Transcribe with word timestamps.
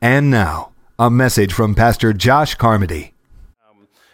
And 0.00 0.30
now, 0.30 0.70
a 0.96 1.10
message 1.10 1.52
from 1.52 1.74
Pastor 1.74 2.12
Josh 2.12 2.54
Carmody. 2.54 3.14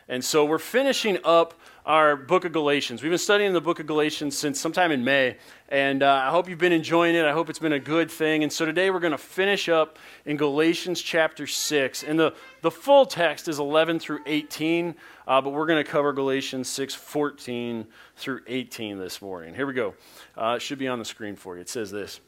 And 0.08 0.25
so 0.25 0.46
we're 0.46 0.58
finishing 0.58 1.18
up 1.25 1.53
our 1.84 2.17
book 2.17 2.46
of 2.46 2.53
Galatians. 2.53 3.03
We've 3.03 3.10
been 3.10 3.18
studying 3.18 3.52
the 3.52 3.60
book 3.60 3.80
of 3.80 3.86
Galatians 3.86 4.36
since 4.36 4.58
sometime 4.58 4.92
in 4.92 5.05
May, 5.05 5.36
and 5.68 6.02
uh, 6.02 6.23
I 6.26 6.31
hope 6.31 6.49
you've 6.49 6.58
been 6.58 6.73
enjoying 6.73 7.15
it. 7.15 7.26
I 7.26 7.33
hope 7.33 7.50
it's 7.50 7.58
been 7.58 7.75
a 7.75 7.78
good 7.78 8.11
thing. 8.11 8.43
And 8.43 8.50
so 8.50 8.64
today 8.64 8.91
we're 8.91 9.00
going 9.00 9.12
to 9.12 9.18
finish 9.18 9.68
up 9.68 9.98
in 10.25 10.39
Galatians 10.39 11.02
chapter 11.02 11.46
6. 11.46 12.02
And 12.02 12.18
the, 12.18 12.34
the 12.62 12.70
full 12.70 13.04
text 13.04 13.46
is 13.46 13.58
11 13.58 13.98
through 13.98 14.20
18, 14.24 14.94
uh, 15.26 15.40
but 15.42 15.50
we're 15.50 15.66
going 15.66 15.84
to 15.84 15.90
cover 15.90 16.14
Galatians 16.14 16.68
6 16.70 16.94
14 16.94 17.86
through 18.16 18.40
18 18.46 18.98
this 18.98 19.20
morning. 19.20 19.54
Here 19.54 19.66
we 19.66 19.74
go. 19.74 19.94
Uh, 20.34 20.54
it 20.56 20.62
should 20.62 20.78
be 20.78 20.88
on 20.88 20.98
the 20.98 21.04
screen 21.04 21.36
for 21.36 21.56
you. 21.56 21.60
It 21.60 21.68
says 21.68 21.90
this. 21.90 22.20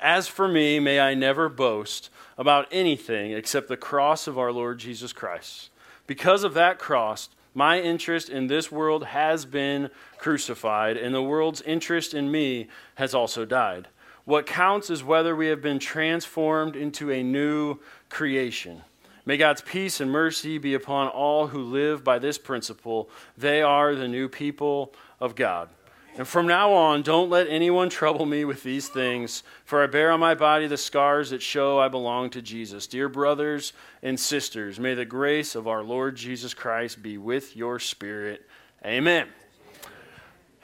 As 0.00 0.28
for 0.28 0.48
me, 0.48 0.80
may 0.80 1.00
I 1.00 1.14
never 1.14 1.48
boast 1.48 2.10
about 2.38 2.66
anything 2.72 3.32
except 3.32 3.68
the 3.68 3.76
cross 3.76 4.26
of 4.26 4.38
our 4.38 4.52
Lord 4.52 4.78
Jesus 4.78 5.12
Christ. 5.12 5.70
Because 6.06 6.44
of 6.44 6.54
that 6.54 6.78
cross, 6.78 7.28
my 7.54 7.80
interest 7.80 8.28
in 8.30 8.46
this 8.46 8.72
world 8.72 9.04
has 9.04 9.44
been 9.44 9.90
crucified, 10.18 10.96
and 10.96 11.14
the 11.14 11.22
world's 11.22 11.60
interest 11.62 12.14
in 12.14 12.30
me 12.30 12.68
has 12.94 13.14
also 13.14 13.44
died. 13.44 13.88
What 14.24 14.46
counts 14.46 14.88
is 14.88 15.04
whether 15.04 15.36
we 15.36 15.48
have 15.48 15.60
been 15.60 15.78
transformed 15.78 16.76
into 16.76 17.10
a 17.10 17.22
new 17.22 17.78
creation. 18.08 18.82
May 19.26 19.36
God's 19.36 19.60
peace 19.60 20.00
and 20.00 20.10
mercy 20.10 20.58
be 20.58 20.74
upon 20.74 21.08
all 21.08 21.48
who 21.48 21.62
live 21.62 22.02
by 22.02 22.18
this 22.18 22.38
principle. 22.38 23.10
They 23.36 23.62
are 23.62 23.94
the 23.94 24.08
new 24.08 24.28
people 24.28 24.94
of 25.20 25.34
God. 25.34 25.68
And 26.16 26.28
from 26.28 26.46
now 26.46 26.72
on, 26.74 27.00
don't 27.00 27.30
let 27.30 27.48
anyone 27.48 27.88
trouble 27.88 28.26
me 28.26 28.44
with 28.44 28.62
these 28.62 28.88
things, 28.88 29.42
for 29.64 29.82
I 29.82 29.86
bear 29.86 30.10
on 30.10 30.20
my 30.20 30.34
body 30.34 30.66
the 30.66 30.76
scars 30.76 31.30
that 31.30 31.40
show 31.40 31.78
I 31.78 31.88
belong 31.88 32.28
to 32.30 32.42
Jesus. 32.42 32.86
Dear 32.86 33.08
brothers 33.08 33.72
and 34.02 34.20
sisters, 34.20 34.78
may 34.78 34.92
the 34.92 35.06
grace 35.06 35.54
of 35.54 35.66
our 35.66 35.82
Lord 35.82 36.16
Jesus 36.16 36.52
Christ 36.52 37.02
be 37.02 37.16
with 37.16 37.56
your 37.56 37.78
spirit. 37.78 38.46
Amen. 38.84 39.26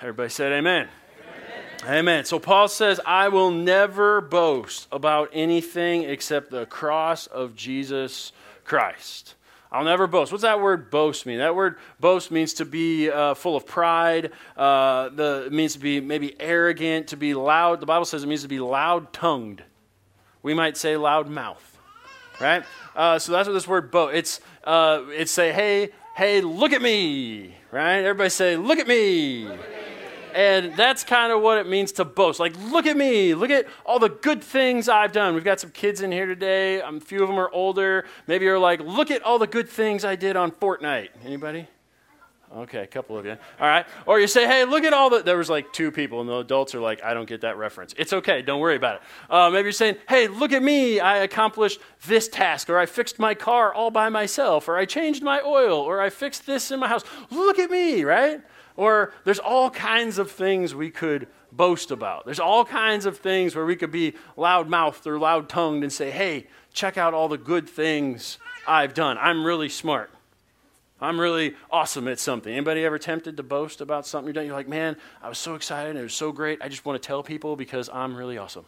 Everybody 0.01 0.29
said 0.29 0.53
amen. 0.53 0.89
Amen. 1.83 1.99
amen. 1.99 2.25
So 2.27 2.39
Paul 2.39 2.69
says, 2.69 3.01
I 3.07 3.29
will 3.29 3.51
never 3.51 4.21
boast 4.21 4.87
about 4.93 5.31
anything 5.33 6.03
except 6.03 6.51
the 6.51 6.67
cross 6.67 7.27
of 7.27 7.57
Jesus 7.57 8.33
Christ. 8.65 9.35
I'll 9.71 9.85
never 9.85 10.07
boast. 10.07 10.33
What's 10.33 10.43
that 10.43 10.61
word 10.61 10.91
boast 10.91 11.27
mean? 11.27 11.39
That 11.39 11.55
word 11.55 11.77
boast 12.01 12.31
means 12.31 12.55
to 12.55 12.65
be 12.65 13.11
uh, 13.11 13.35
full 13.35 13.55
of 13.55 13.67
pride. 13.67 14.33
Uh, 14.57 15.11
the, 15.11 15.45
it 15.47 15.53
means 15.53 15.75
to 15.75 15.79
be 15.79 16.01
maybe 16.01 16.35
arrogant, 16.41 17.09
to 17.09 17.17
be 17.17 17.35
loud. 17.35 17.81
The 17.81 17.87
Bible 17.87 18.07
says 18.07 18.25
it 18.25 18.29
means 18.29 18.43
to 18.43 18.49
be 18.49 18.61
loud 18.61 19.13
tongued. 19.13 19.63
We 20.43 20.55
might 20.55 20.77
say 20.77 20.97
loud 20.97 21.29
mouth, 21.29 21.79
right? 22.41 22.65
Uh, 22.97 23.19
so 23.19 23.33
that's 23.33 23.47
what 23.47 23.55
this 23.55 23.69
word 23.69 23.91
boast. 23.91 24.15
It's 24.15 24.41
uh, 24.65 25.03
it's 25.11 25.33
say, 25.33 25.53
hey, 25.53 25.91
hey, 26.17 26.41
look 26.41 26.73
at 26.73 26.81
me, 26.81 27.55
right? 27.71 27.99
Everybody 27.99 28.31
say, 28.31 28.57
look 28.57 28.79
at 28.79 28.89
me. 28.89 29.45
Look 29.45 29.61
at 29.61 29.71
me. 29.71 29.78
And 30.35 30.75
that's 30.77 31.05
kind 31.05 31.33
of 31.33 31.43
what 31.43 31.59
it 31.59 31.67
means 31.67 31.93
to 31.93 32.05
boast. 32.05 32.41
Like, 32.41 32.55
look 32.71 32.87
at 32.87 32.97
me. 32.97 33.35
Look 33.35 33.51
at 33.51 33.67
all 33.85 33.99
the 33.99 34.09
good 34.09 34.43
things 34.43 34.89
I've 34.89 35.13
done. 35.13 35.35
We've 35.35 35.45
got 35.45 35.61
some 35.61 35.71
kids 35.71 36.01
in 36.01 36.13
here 36.13 36.27
today. 36.27 36.81
Um, 36.81 36.97
a 36.97 37.01
few 37.01 37.23
of 37.23 37.29
them 37.29 37.39
are 37.39 37.51
older. 37.51 38.05
Maybe 38.27 38.45
you're 38.45 38.59
like, 38.59 38.81
look 38.81 39.11
at 39.11 39.23
all 39.23 39.39
the 39.39 39.47
good 39.47 39.69
things 39.69 40.05
I 40.05 40.17
did 40.17 40.37
on 40.37 40.51
Fortnite. 40.51 41.09
Anybody? 41.25 41.67
Okay, 42.57 42.79
a 42.79 42.87
couple 42.87 43.19
of 43.19 43.27
you. 43.27 43.37
All 43.61 43.67
right. 43.67 43.85
Or 44.07 44.19
you 44.19 44.27
say, 44.27 44.47
hey, 44.47 44.65
look 44.65 44.83
at 44.83 44.95
all 44.95 45.11
the. 45.11 45.23
There 45.23 45.37
was 45.37 45.51
like 45.51 45.71
two 45.73 45.91
people, 45.91 46.21
and 46.21 46.29
the 46.29 46.39
adults 46.39 46.75
are 46.75 46.81
like, 46.81 47.05
I 47.05 47.13
don't 47.13 47.29
get 47.29 47.43
that 47.43 47.59
reference. 47.59 47.95
It's 47.99 48.15
okay. 48.15 48.41
Don't 48.41 48.61
worry 48.61 48.77
about 48.77 48.97
it. 48.97 49.03
Uh, 49.29 49.51
maybe 49.51 49.65
you're 49.65 49.73
saying, 49.73 49.97
hey, 50.09 50.29
look 50.29 50.53
at 50.53 50.63
me. 50.63 50.99
I 50.99 51.19
accomplished 51.19 51.79
this 52.07 52.27
task, 52.27 52.71
or 52.71 52.79
I 52.79 52.87
fixed 52.87 53.19
my 53.19 53.35
car 53.35 53.75
all 53.75 53.91
by 53.91 54.09
myself, 54.09 54.67
or 54.67 54.79
I 54.79 54.87
changed 54.87 55.23
my 55.23 55.43
oil, 55.43 55.79
or 55.79 56.01
I 56.01 56.09
fixed 56.09 56.47
this 56.47 56.71
in 56.71 56.81
my 56.81 56.89
house. 56.89 57.05
Look 57.31 57.59
at 57.59 57.71
me, 57.71 58.03
right? 58.05 58.41
Or 58.79 59.13
there's 59.25 59.41
all 59.41 59.71
kinds 59.71 60.19
of 60.19 60.31
things 60.31 60.73
we 60.73 60.91
could 60.91 61.27
boast 61.51 61.91
about. 61.91 62.25
There's 62.25 62.39
all 62.39 62.65
kinds 62.65 63.07
of 63.07 63.19
things 63.19 63.57
where 63.57 63.67
we 63.67 63.75
could 63.75 63.91
be 63.91 64.15
loud 64.37 64.69
mouthed 64.69 65.05
or 65.05 65.19
loud 65.19 65.49
tongued 65.49 65.83
and 65.83 65.93
say, 65.93 66.13
hey, 66.13 66.47
check 66.73 66.97
out 66.97 67.13
all 67.13 67.27
the 67.27 67.37
good 67.37 67.69
things 67.69 68.39
I've 68.69 68.95
done. 68.95 69.19
I'm 69.19 69.45
really 69.45 69.69
smart. 69.69 70.13
I'm 71.01 71.19
really 71.19 71.57
awesome 71.73 72.07
at 72.07 72.21
something. 72.21 72.53
Anybody 72.53 72.85
ever 72.85 73.01
tempted 73.01 73.37
to 73.37 73.43
boast 73.43 73.81
about 73.81 74.07
something 74.07 74.29
you've 74.29 74.37
done? 74.37 74.47
You're 74.47 74.55
like, 74.55 74.69
man, 74.69 74.97
I 75.21 75.29
was 75.29 75.39
so 75.39 75.57
excited. 75.57 75.97
It 75.97 76.03
was 76.03 76.15
so 76.15 76.31
great. 76.31 76.63
I 76.63 76.69
just 76.69 76.85
want 76.85 77.03
to 77.03 77.05
tell 77.05 77.25
people 77.25 77.57
because 77.57 77.91
I'm 77.93 78.15
really 78.15 78.39
awesome. 78.39 78.65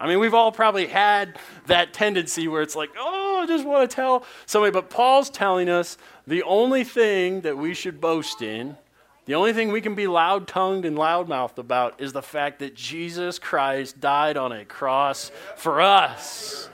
I 0.00 0.08
mean, 0.08 0.18
we've 0.18 0.32
all 0.32 0.50
probably 0.50 0.86
had 0.86 1.38
that 1.66 1.92
tendency 1.92 2.48
where 2.48 2.62
it's 2.62 2.74
like, 2.74 2.88
oh, 2.98 3.40
I 3.42 3.46
just 3.46 3.66
want 3.66 3.88
to 3.88 3.94
tell 3.94 4.24
somebody. 4.46 4.72
But 4.72 4.88
Paul's 4.88 5.28
telling 5.28 5.68
us 5.68 5.98
the 6.26 6.42
only 6.44 6.84
thing 6.84 7.42
that 7.42 7.58
we 7.58 7.74
should 7.74 8.00
boast 8.00 8.40
in 8.40 8.78
the 9.26 9.34
only 9.34 9.52
thing 9.52 9.72
we 9.72 9.80
can 9.80 9.94
be 9.94 10.06
loud 10.06 10.46
tongued 10.46 10.84
and 10.84 10.98
loud 10.98 11.28
mouthed 11.28 11.58
about 11.58 12.00
is 12.00 12.12
the 12.12 12.22
fact 12.22 12.58
that 12.58 12.74
Jesus 12.74 13.38
Christ 13.38 14.00
died 14.00 14.36
on 14.36 14.52
a 14.52 14.64
cross 14.64 15.30
for 15.56 15.80
us. 15.80 16.68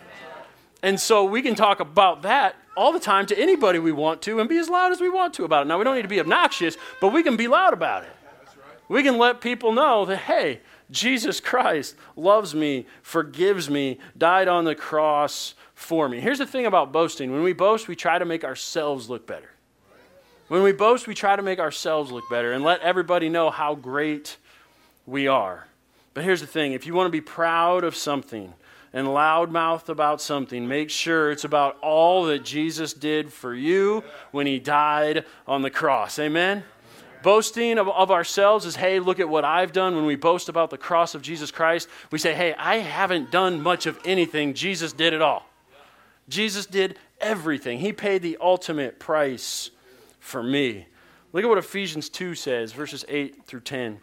And 0.83 0.99
so 0.99 1.25
we 1.25 1.43
can 1.43 1.55
talk 1.55 1.81
about 1.81 2.23
that 2.23 2.57
all 2.77 2.93
the 2.93 3.01
time 3.01 3.27
to 3.27 3.39
anybody 3.39 3.79
we 3.79 3.93
want 3.93 4.23
to 4.23 4.41
and 4.41 4.49
be 4.49 4.59
as 4.59 4.69
loud 4.69 4.91
as 4.91 5.01
we 5.01 5.09
want 5.09 5.35
to 5.35 5.45
about 5.45 5.63
it. 5.63 5.69
Now, 5.69 5.79
we 5.79 5.85
don't 5.85 5.95
need 5.95 6.03
to 6.03 6.09
be 6.09 6.21
obnoxious, 6.21 6.77
but 7.01 7.13
we 7.13 7.23
can 7.23 7.37
be 7.37 7.47
loud 7.47 7.73
about 7.73 8.05
it. 8.05 8.11
We 8.89 9.03
can 9.03 9.19
let 9.19 9.41
people 9.41 9.73
know 9.73 10.05
that, 10.07 10.17
hey, 10.17 10.61
Jesus 10.91 11.39
Christ 11.39 11.95
loves 12.17 12.55
me, 12.55 12.87
forgives 13.03 13.71
me, 13.71 13.99
died 14.19 14.49
on 14.49 14.65
the 14.65 14.75
cross 14.75 15.55
for 15.75 16.09
me. 16.09 16.21
Here's 16.21 16.39
the 16.39 16.47
thing 16.47 16.67
about 16.67 16.91
boasting 16.91 17.31
when 17.31 17.43
we 17.43 17.53
boast, 17.53 17.87
we 17.87 17.95
try 17.95 18.19
to 18.19 18.25
make 18.25 18.43
ourselves 18.43 19.09
look 19.09 19.27
better. 19.27 19.51
When 20.51 20.65
we 20.65 20.73
boast, 20.73 21.07
we 21.07 21.15
try 21.15 21.37
to 21.37 21.43
make 21.43 21.61
ourselves 21.61 22.11
look 22.11 22.29
better 22.29 22.51
and 22.51 22.65
let 22.65 22.81
everybody 22.81 23.29
know 23.29 23.51
how 23.51 23.77
great 23.77 24.37
we 25.07 25.29
are. 25.29 25.69
But 26.13 26.25
here's 26.25 26.41
the 26.41 26.47
thing 26.49 26.73
if 26.73 26.87
you 26.87 26.93
want 26.93 27.07
to 27.07 27.13
be 27.13 27.21
proud 27.21 27.85
of 27.85 27.95
something 27.95 28.53
and 28.93 29.07
loudmouthed 29.07 29.89
about 29.89 30.21
something, 30.21 30.67
make 30.67 30.91
sure 30.91 31.31
it's 31.31 31.45
about 31.45 31.79
all 31.83 32.25
that 32.25 32.45
Jesus 32.45 32.93
did 32.93 33.33
for 33.33 33.55
you 33.55 34.03
when 34.33 34.45
he 34.45 34.59
died 34.59 35.25
on 35.47 35.63
the 35.63 35.71
cross. 35.71 36.19
Amen? 36.19 36.65
Boasting 37.23 37.79
of, 37.79 37.89
of, 37.89 38.11
ourselves 38.11 38.67
is, 38.67 38.75
hey, 38.75 38.99
look 38.99 39.21
at 39.21 39.29
what 39.29 39.45
I've 39.45 39.71
done. 39.71 39.95
When 39.95 40.05
we 40.05 40.17
boast 40.17 40.49
about 40.49 40.71
the 40.71 40.79
cross 40.79 41.15
of 41.15 41.23
Jesus 41.23 41.53
Christ, 41.53 41.89
we 42.11 42.19
say, 42.19 42.35
hey, 42.35 42.55
I 42.55 42.79
haven't 42.79 43.31
done 43.31 43.63
much 43.63 43.87
of 43.87 44.01
anything. 44.05 44.55
Jesus 44.55 44.93
did 44.93 45.13
it 45.13 45.23
all. 45.23 45.47
Jesus 46.29 46.67
did 46.67 46.99
everything. 47.21 47.79
He 47.79 47.93
paid 47.93 48.23
the 48.23 48.37
ultimate 48.41 48.99
price 48.99 49.71
for 50.21 50.43
me. 50.43 50.87
Look 51.33 51.45
at 51.45 51.49
what 51.49 51.59
Ephesians 51.59 52.09
2 52.09 52.35
says, 52.35 52.73
verses 52.73 53.05
8 53.09 53.45
through 53.45 53.61
10. 53.61 53.99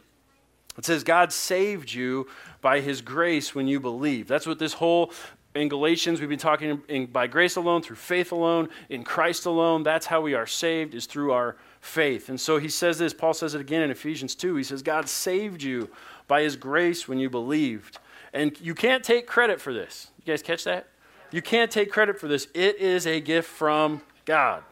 It 0.78 0.86
says, 0.86 1.04
God 1.04 1.32
saved 1.32 1.92
you 1.92 2.28
by 2.62 2.82
his 2.82 3.02
grace 3.02 3.56
when 3.56 3.68
you 3.68 3.80
believe. 3.80 4.28
That's 4.28 4.46
what 4.46 4.60
this 4.60 4.74
whole 4.74 5.12
in 5.58 5.70
Galatians, 5.70 6.20
we've 6.20 6.30
been 6.30 6.38
talking 6.38 6.82
in, 6.88 7.08
by 7.08 7.28
grace 7.28 7.56
alone, 7.56 7.82
through 7.82 7.96
faith 7.96 8.32
alone, 8.32 8.70
in 8.90 9.04
Christ 9.04 9.46
alone. 9.46 9.84
That's 9.84 10.06
how 10.06 10.22
we 10.22 10.34
are 10.34 10.46
saved, 10.46 10.94
is 10.94 11.06
through 11.06 11.32
our 11.32 11.58
faith. 11.82 12.30
And 12.30 12.40
so 12.40 12.58
he 12.58 12.70
says 12.70 12.98
this, 12.98 13.14
Paul 13.14 13.34
says 13.34 13.56
it 13.56 13.62
again 13.62 13.82
in 13.82 13.92
Ephesians 13.92 14.36
2. 14.36 14.56
He 14.56 14.64
says, 14.64 14.82
God 14.82 15.10
saved 15.10 15.64
you 15.64 15.90
by 16.28 16.44
his 16.44 16.56
grace 16.56 17.08
when 17.08 17.18
you 17.18 17.30
believed. 17.30 18.00
And 18.34 18.60
you 18.62 18.76
can't 18.76 19.04
take 19.04 19.26
credit 19.26 19.60
for 19.60 19.74
this. 19.74 20.12
You 20.20 20.32
guys 20.32 20.42
catch 20.42 20.64
that? 20.66 20.88
You 21.32 21.42
can't 21.42 21.72
take 21.72 21.92
credit 21.92 22.20
for 22.20 22.28
this. 22.28 22.48
It 22.54 22.78
is 22.78 23.08
a 23.08 23.20
gift 23.20 23.50
from 23.50 24.02
God. 24.26 24.64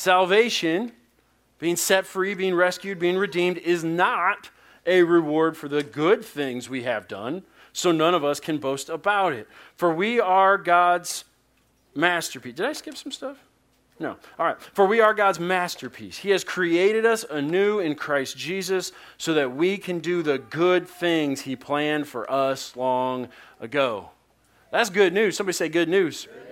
Salvation, 0.00 0.92
being 1.58 1.76
set 1.76 2.06
free, 2.06 2.32
being 2.32 2.54
rescued, 2.54 2.98
being 2.98 3.18
redeemed, 3.18 3.58
is 3.58 3.84
not 3.84 4.48
a 4.86 5.02
reward 5.02 5.58
for 5.58 5.68
the 5.68 5.82
good 5.82 6.24
things 6.24 6.70
we 6.70 6.84
have 6.84 7.06
done, 7.06 7.42
so 7.74 7.92
none 7.92 8.14
of 8.14 8.24
us 8.24 8.40
can 8.40 8.56
boast 8.56 8.88
about 8.88 9.34
it. 9.34 9.46
For 9.76 9.92
we 9.92 10.18
are 10.18 10.56
God's 10.56 11.24
masterpiece. 11.94 12.54
Did 12.54 12.64
I 12.64 12.72
skip 12.72 12.96
some 12.96 13.12
stuff? 13.12 13.44
No. 13.98 14.16
All 14.38 14.46
right. 14.46 14.56
For 14.72 14.86
we 14.86 15.02
are 15.02 15.12
God's 15.12 15.38
masterpiece. 15.38 16.16
He 16.16 16.30
has 16.30 16.44
created 16.44 17.04
us 17.04 17.26
anew 17.28 17.80
in 17.80 17.94
Christ 17.94 18.38
Jesus 18.38 18.92
so 19.18 19.34
that 19.34 19.54
we 19.54 19.76
can 19.76 19.98
do 19.98 20.22
the 20.22 20.38
good 20.38 20.88
things 20.88 21.42
He 21.42 21.56
planned 21.56 22.08
for 22.08 22.30
us 22.32 22.74
long 22.74 23.28
ago. 23.60 24.08
That's 24.72 24.88
good 24.88 25.12
news. 25.12 25.36
Somebody 25.36 25.56
say 25.56 25.68
good 25.68 25.90
news. 25.90 26.24
Good 26.24 26.34
news. 26.36 26.49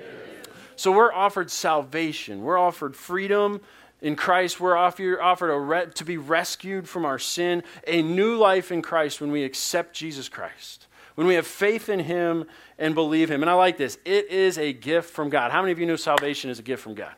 So 0.78 0.92
we're 0.92 1.12
offered 1.12 1.50
salvation, 1.50 2.42
we're 2.42 2.56
offered 2.56 2.94
freedom. 2.94 3.60
In 4.00 4.14
Christ, 4.14 4.60
we're 4.60 4.76
offered 4.76 5.58
re- 5.58 5.86
to 5.92 6.04
be 6.04 6.16
rescued 6.16 6.88
from 6.88 7.04
our 7.04 7.18
sin, 7.18 7.64
a 7.84 8.00
new 8.00 8.36
life 8.36 8.70
in 8.70 8.80
Christ 8.80 9.20
when 9.20 9.32
we 9.32 9.42
accept 9.42 9.92
Jesus 9.92 10.28
Christ, 10.28 10.86
when 11.16 11.26
we 11.26 11.34
have 11.34 11.48
faith 11.48 11.88
in 11.88 11.98
Him 11.98 12.44
and 12.78 12.94
believe 12.94 13.28
Him. 13.28 13.42
And 13.42 13.50
I 13.50 13.54
like 13.54 13.76
this 13.76 13.98
it 14.04 14.30
is 14.30 14.56
a 14.56 14.72
gift 14.72 15.10
from 15.10 15.30
God. 15.30 15.50
How 15.50 15.62
many 15.62 15.72
of 15.72 15.80
you 15.80 15.86
know 15.86 15.96
salvation 15.96 16.48
is 16.48 16.60
a 16.60 16.62
gift 16.62 16.84
from 16.84 16.94
God? 16.94 17.14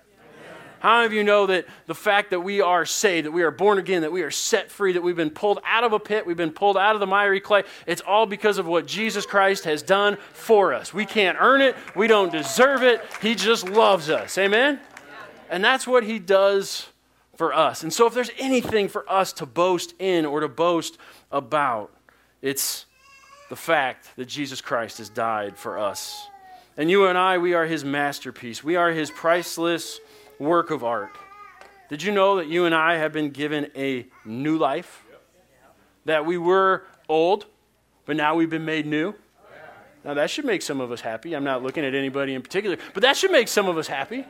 How 0.80 0.96
many 0.96 1.06
of 1.06 1.12
you 1.12 1.24
know 1.24 1.46
that 1.46 1.66
the 1.86 1.94
fact 1.94 2.30
that 2.30 2.40
we 2.40 2.62
are 2.62 2.86
saved, 2.86 3.26
that 3.26 3.32
we 3.32 3.42
are 3.42 3.50
born 3.50 3.78
again, 3.78 4.00
that 4.00 4.12
we 4.12 4.22
are 4.22 4.30
set 4.30 4.70
free, 4.70 4.92
that 4.94 5.02
we've 5.02 5.14
been 5.14 5.30
pulled 5.30 5.60
out 5.64 5.84
of 5.84 5.92
a 5.92 6.00
pit, 6.00 6.26
we've 6.26 6.38
been 6.38 6.52
pulled 6.52 6.78
out 6.78 6.94
of 6.94 7.00
the 7.00 7.06
miry 7.06 7.38
clay, 7.38 7.64
it's 7.86 8.00
all 8.00 8.24
because 8.24 8.56
of 8.56 8.66
what 8.66 8.86
Jesus 8.86 9.26
Christ 9.26 9.64
has 9.64 9.82
done 9.82 10.16
for 10.32 10.72
us. 10.72 10.94
We 10.94 11.04
can't 11.04 11.36
earn 11.38 11.60
it, 11.60 11.76
we 11.94 12.06
don't 12.06 12.32
deserve 12.32 12.82
it. 12.82 13.02
He 13.20 13.34
just 13.34 13.68
loves 13.68 14.08
us. 14.08 14.38
Amen? 14.38 14.80
And 15.50 15.62
that's 15.62 15.86
what 15.86 16.02
He 16.02 16.18
does 16.18 16.88
for 17.36 17.52
us. 17.52 17.82
And 17.82 17.92
so, 17.92 18.06
if 18.06 18.14
there's 18.14 18.30
anything 18.38 18.88
for 18.88 19.10
us 19.10 19.34
to 19.34 19.46
boast 19.46 19.94
in 19.98 20.24
or 20.24 20.40
to 20.40 20.48
boast 20.48 20.96
about, 21.30 21.90
it's 22.40 22.86
the 23.50 23.56
fact 23.56 24.08
that 24.16 24.26
Jesus 24.26 24.62
Christ 24.62 24.96
has 24.98 25.10
died 25.10 25.58
for 25.58 25.78
us. 25.78 26.26
And 26.76 26.90
you 26.90 27.06
and 27.06 27.18
I, 27.18 27.36
we 27.36 27.52
are 27.52 27.66
His 27.66 27.84
masterpiece, 27.84 28.64
we 28.64 28.76
are 28.76 28.90
His 28.92 29.10
priceless 29.10 30.00
work 30.40 30.70
of 30.70 30.82
art. 30.82 31.10
Did 31.88 32.02
you 32.02 32.10
know 32.10 32.36
that 32.36 32.48
you 32.48 32.64
and 32.64 32.74
I 32.74 32.96
have 32.96 33.12
been 33.12 33.30
given 33.30 33.70
a 33.76 34.06
new 34.24 34.56
life? 34.56 35.04
That 36.06 36.24
we 36.26 36.38
were 36.38 36.84
old, 37.08 37.46
but 38.06 38.16
now 38.16 38.34
we've 38.34 38.50
been 38.50 38.64
made 38.64 38.86
new? 38.86 39.14
Now, 40.02 40.14
that 40.14 40.30
should 40.30 40.46
make 40.46 40.62
some 40.62 40.80
of 40.80 40.90
us 40.90 41.02
happy. 41.02 41.34
I'm 41.34 41.44
not 41.44 41.62
looking 41.62 41.84
at 41.84 41.94
anybody 41.94 42.34
in 42.34 42.40
particular, 42.40 42.78
but 42.94 43.02
that 43.02 43.18
should 43.18 43.30
make 43.30 43.48
some 43.48 43.68
of 43.68 43.76
us 43.76 43.86
happy. 43.86 44.24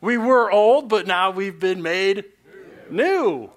We 0.00 0.16
were 0.16 0.50
old, 0.50 0.88
but 0.88 1.06
now 1.06 1.30
we've 1.30 1.60
been 1.60 1.82
made 1.82 2.24
new. 2.90 3.50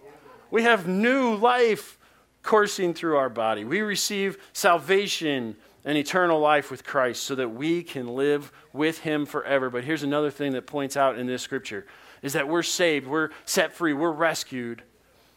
We 0.52 0.64
have 0.64 0.88
new 0.88 1.36
life 1.36 1.98
coursing 2.44 2.94
through 2.94 3.16
our 3.16 3.30
body. 3.30 3.64
We 3.64 3.82
receive 3.82 4.38
salvation 4.52 5.56
and 5.86 5.98
eternal 5.98 6.40
life 6.40 6.72
with 6.72 6.84
Christ 6.84 7.24
so 7.24 7.36
that 7.36 7.50
we 7.50 7.84
can 7.84 8.08
live 8.08 8.52
with 8.74 9.00
him 9.00 9.26
forever. 9.26 9.70
But 9.70 9.84
here's 9.84 10.04
another 10.04 10.32
thing 10.32 10.54
that 10.54 10.66
points 10.66 10.98
out 10.98 11.18
in 11.20 11.28
this 11.28 11.44
scripture 11.44 11.86
is 12.24 12.34
that 12.34 12.48
we're 12.48 12.64
saved, 12.64 13.08
we're 13.08 13.30
set 13.46 13.72
free, 13.72 13.94
we're 13.94 14.12
rescued 14.12 14.82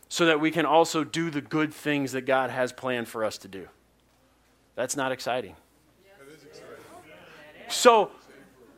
so 0.09 0.25
that 0.25 0.41
we 0.41 0.51
can 0.51 0.65
also 0.65 1.05
do 1.05 1.29
the 1.29 1.43
good 1.43 1.73
things 1.73 2.13
that 2.13 2.23
God 2.23 2.49
has 2.49 2.73
planned 2.73 3.09
for 3.09 3.25
us 3.25 3.37
to 3.39 3.49
do. 3.49 3.69
That's 4.75 4.97
not 4.97 5.13
exciting. 5.13 5.55
So, 7.69 8.11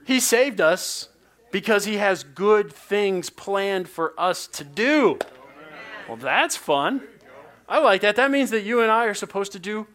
he 0.04 0.18
saved 0.18 0.60
us 0.60 1.08
because 1.52 1.84
he 1.84 1.98
has 1.98 2.24
good 2.24 2.72
things 2.72 3.30
planned 3.30 3.88
for 3.88 4.12
us 4.18 4.48
to 4.48 4.64
do. 4.64 5.20
Well, 6.08 6.16
that's 6.16 6.56
fun. 6.56 7.02
I 7.68 7.78
like 7.78 8.00
that. 8.00 8.16
That 8.16 8.32
means 8.32 8.50
that 8.50 8.62
you 8.62 8.80
and 8.82 8.90
I 8.90 9.04
are 9.04 9.14
supposed 9.14 9.52
to 9.52 9.60
do 9.60 9.86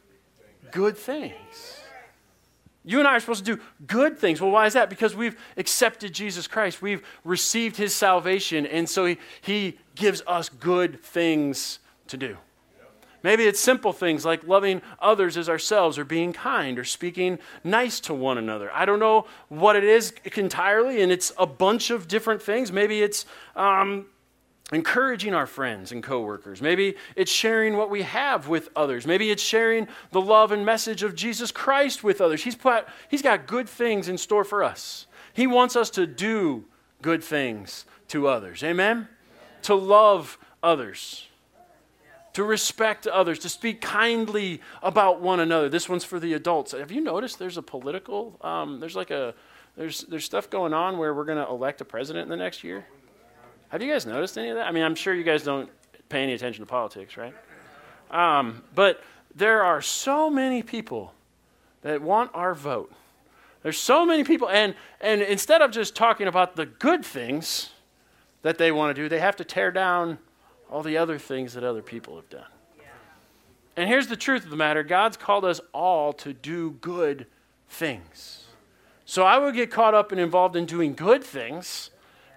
good 0.75 0.97
things. 0.97 1.79
You 2.83 2.99
and 2.99 3.07
I 3.07 3.15
are 3.15 3.19
supposed 3.19 3.45
to 3.45 3.55
do 3.55 3.61
good 3.87 4.19
things. 4.19 4.41
Well, 4.41 4.51
why 4.51 4.67
is 4.67 4.73
that? 4.73 4.89
Because 4.89 5.15
we've 5.15 5.39
accepted 5.57 6.13
Jesus 6.13 6.47
Christ. 6.47 6.81
We've 6.81 7.01
received 7.23 7.77
his 7.77 7.95
salvation, 7.95 8.65
and 8.65 8.87
so 8.87 9.05
he, 9.05 9.17
he 9.41 9.79
gives 9.95 10.21
us 10.27 10.49
good 10.49 11.01
things 11.01 11.79
to 12.07 12.17
do. 12.17 12.37
Maybe 13.23 13.45
it's 13.45 13.59
simple 13.59 13.91
things 13.91 14.23
like 14.23 14.45
loving 14.45 14.83
others 14.99 15.35
as 15.37 15.49
ourselves, 15.49 15.97
or 15.97 16.03
being 16.05 16.31
kind, 16.33 16.77
or 16.77 16.83
speaking 16.83 17.39
nice 17.63 17.99
to 18.01 18.13
one 18.13 18.37
another. 18.37 18.69
I 18.71 18.85
don't 18.85 18.99
know 18.99 19.25
what 19.47 19.75
it 19.75 19.83
is 19.83 20.13
entirely, 20.35 21.01
and 21.01 21.11
it's 21.11 21.31
a 21.39 21.47
bunch 21.47 21.89
of 21.89 22.07
different 22.07 22.41
things. 22.41 22.71
Maybe 22.71 23.01
it's 23.01 23.25
um, 23.55 24.05
encouraging 24.71 25.33
our 25.33 25.45
friends 25.45 25.91
and 25.91 26.01
coworkers. 26.01 26.61
Maybe 26.61 26.95
it's 27.15 27.31
sharing 27.31 27.77
what 27.77 27.89
we 27.89 28.01
have 28.01 28.47
with 28.47 28.69
others. 28.75 29.05
Maybe 29.05 29.29
it's 29.29 29.43
sharing 29.43 29.87
the 30.11 30.21
love 30.21 30.51
and 30.51 30.65
message 30.65 31.03
of 31.03 31.15
Jesus 31.15 31.51
Christ 31.51 32.03
with 32.03 32.19
others. 32.19 32.43
He's, 32.43 32.55
put, 32.55 32.87
he's 33.09 33.21
got 33.21 33.45
good 33.45 33.69
things 33.69 34.09
in 34.09 34.17
store 34.17 34.43
for 34.43 34.63
us. 34.63 35.05
He 35.33 35.45
wants 35.45 35.75
us 35.75 35.89
to 35.91 36.07
do 36.07 36.65
good 37.01 37.23
things 37.23 37.85
to 38.07 38.27
others. 38.27 38.63
Amen? 38.63 39.07
To 39.63 39.75
love 39.75 40.39
others. 40.63 41.27
To 42.33 42.43
respect 42.43 43.05
others, 43.07 43.39
to 43.39 43.49
speak 43.49 43.81
kindly 43.81 44.61
about 44.81 45.21
one 45.21 45.39
another. 45.39 45.69
This 45.69 45.87
one's 45.87 46.03
for 46.03 46.19
the 46.19 46.33
adults. 46.33 46.71
Have 46.71 46.91
you 46.91 47.01
noticed 47.01 47.39
there's 47.39 47.57
a 47.57 47.61
political, 47.61 48.37
um, 48.41 48.79
there's 48.79 48.95
like 48.95 49.11
a, 49.11 49.35
there's, 49.77 50.01
there's 50.01 50.25
stuff 50.25 50.49
going 50.49 50.73
on 50.73 50.97
where 50.97 51.13
we're 51.13 51.23
going 51.23 51.37
to 51.37 51.49
elect 51.49 51.81
a 51.81 51.85
president 51.85 52.23
in 52.23 52.29
the 52.29 52.35
next 52.35 52.63
year? 52.63 52.85
Have 53.75 53.81
you 53.81 53.91
guys 53.91 54.05
noticed 54.05 54.37
any 54.37 54.47
of 54.47 54.55
that? 54.55 54.67
I 54.67 54.71
mean, 54.71 54.83
I'm 54.83 54.95
sure 54.95 55.13
you 55.13 55.25
guys 55.25 55.43
don't 55.43 55.69
pay 56.07 56.23
any 56.23 56.31
attention 56.31 56.63
to 56.63 56.65
politics, 56.65 57.17
right? 57.17 57.33
Um, 58.09 58.63
but 58.73 59.03
there 59.35 59.63
are 59.63 59.81
so 59.81 60.29
many 60.29 60.63
people 60.63 61.11
that 61.81 62.01
want 62.01 62.31
our 62.33 62.55
vote. 62.55 62.93
There's 63.63 63.77
so 63.77 64.05
many 64.05 64.23
people, 64.23 64.49
and, 64.49 64.75
and 65.01 65.21
instead 65.21 65.61
of 65.61 65.71
just 65.71 65.93
talking 65.93 66.25
about 66.25 66.55
the 66.55 66.65
good 66.65 67.03
things 67.03 67.71
that 68.43 68.57
they 68.57 68.71
want 68.71 68.95
to 68.95 69.01
do, 69.01 69.09
they 69.09 69.19
have 69.19 69.35
to 69.35 69.43
tear 69.43 69.71
down 69.71 70.19
all 70.71 70.81
the 70.81 70.95
other 70.95 71.19
things 71.19 71.53
that 71.55 71.65
other 71.65 71.81
people 71.81 72.15
have 72.15 72.29
done. 72.29 72.47
And 73.75 73.89
here's 73.89 74.07
the 74.07 74.15
truth 74.15 74.45
of 74.45 74.51
the 74.51 74.55
matter 74.55 74.83
God's 74.83 75.17
called 75.17 75.43
us 75.43 75.59
all 75.73 76.13
to 76.13 76.31
do 76.31 76.77
good 76.79 77.27
things. 77.67 78.45
So 79.03 79.25
I 79.25 79.37
would 79.37 79.53
get 79.53 79.69
caught 79.69 79.93
up 79.93 80.13
and 80.13 80.21
involved 80.21 80.55
in 80.55 80.65
doing 80.65 80.93
good 80.93 81.25
things 81.25 81.89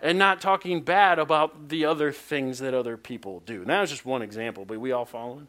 and 0.02 0.18
not 0.18 0.40
talking 0.40 0.80
bad 0.80 1.18
about 1.18 1.68
the 1.68 1.84
other 1.84 2.12
things 2.12 2.58
that 2.60 2.74
other 2.74 2.96
people 2.96 3.42
do. 3.46 3.62
And 3.62 3.70
that 3.70 3.80
was 3.80 3.90
just 3.90 4.06
one 4.06 4.22
example, 4.22 4.64
but 4.64 4.78
we 4.78 4.92
all 4.92 5.04
following? 5.04 5.48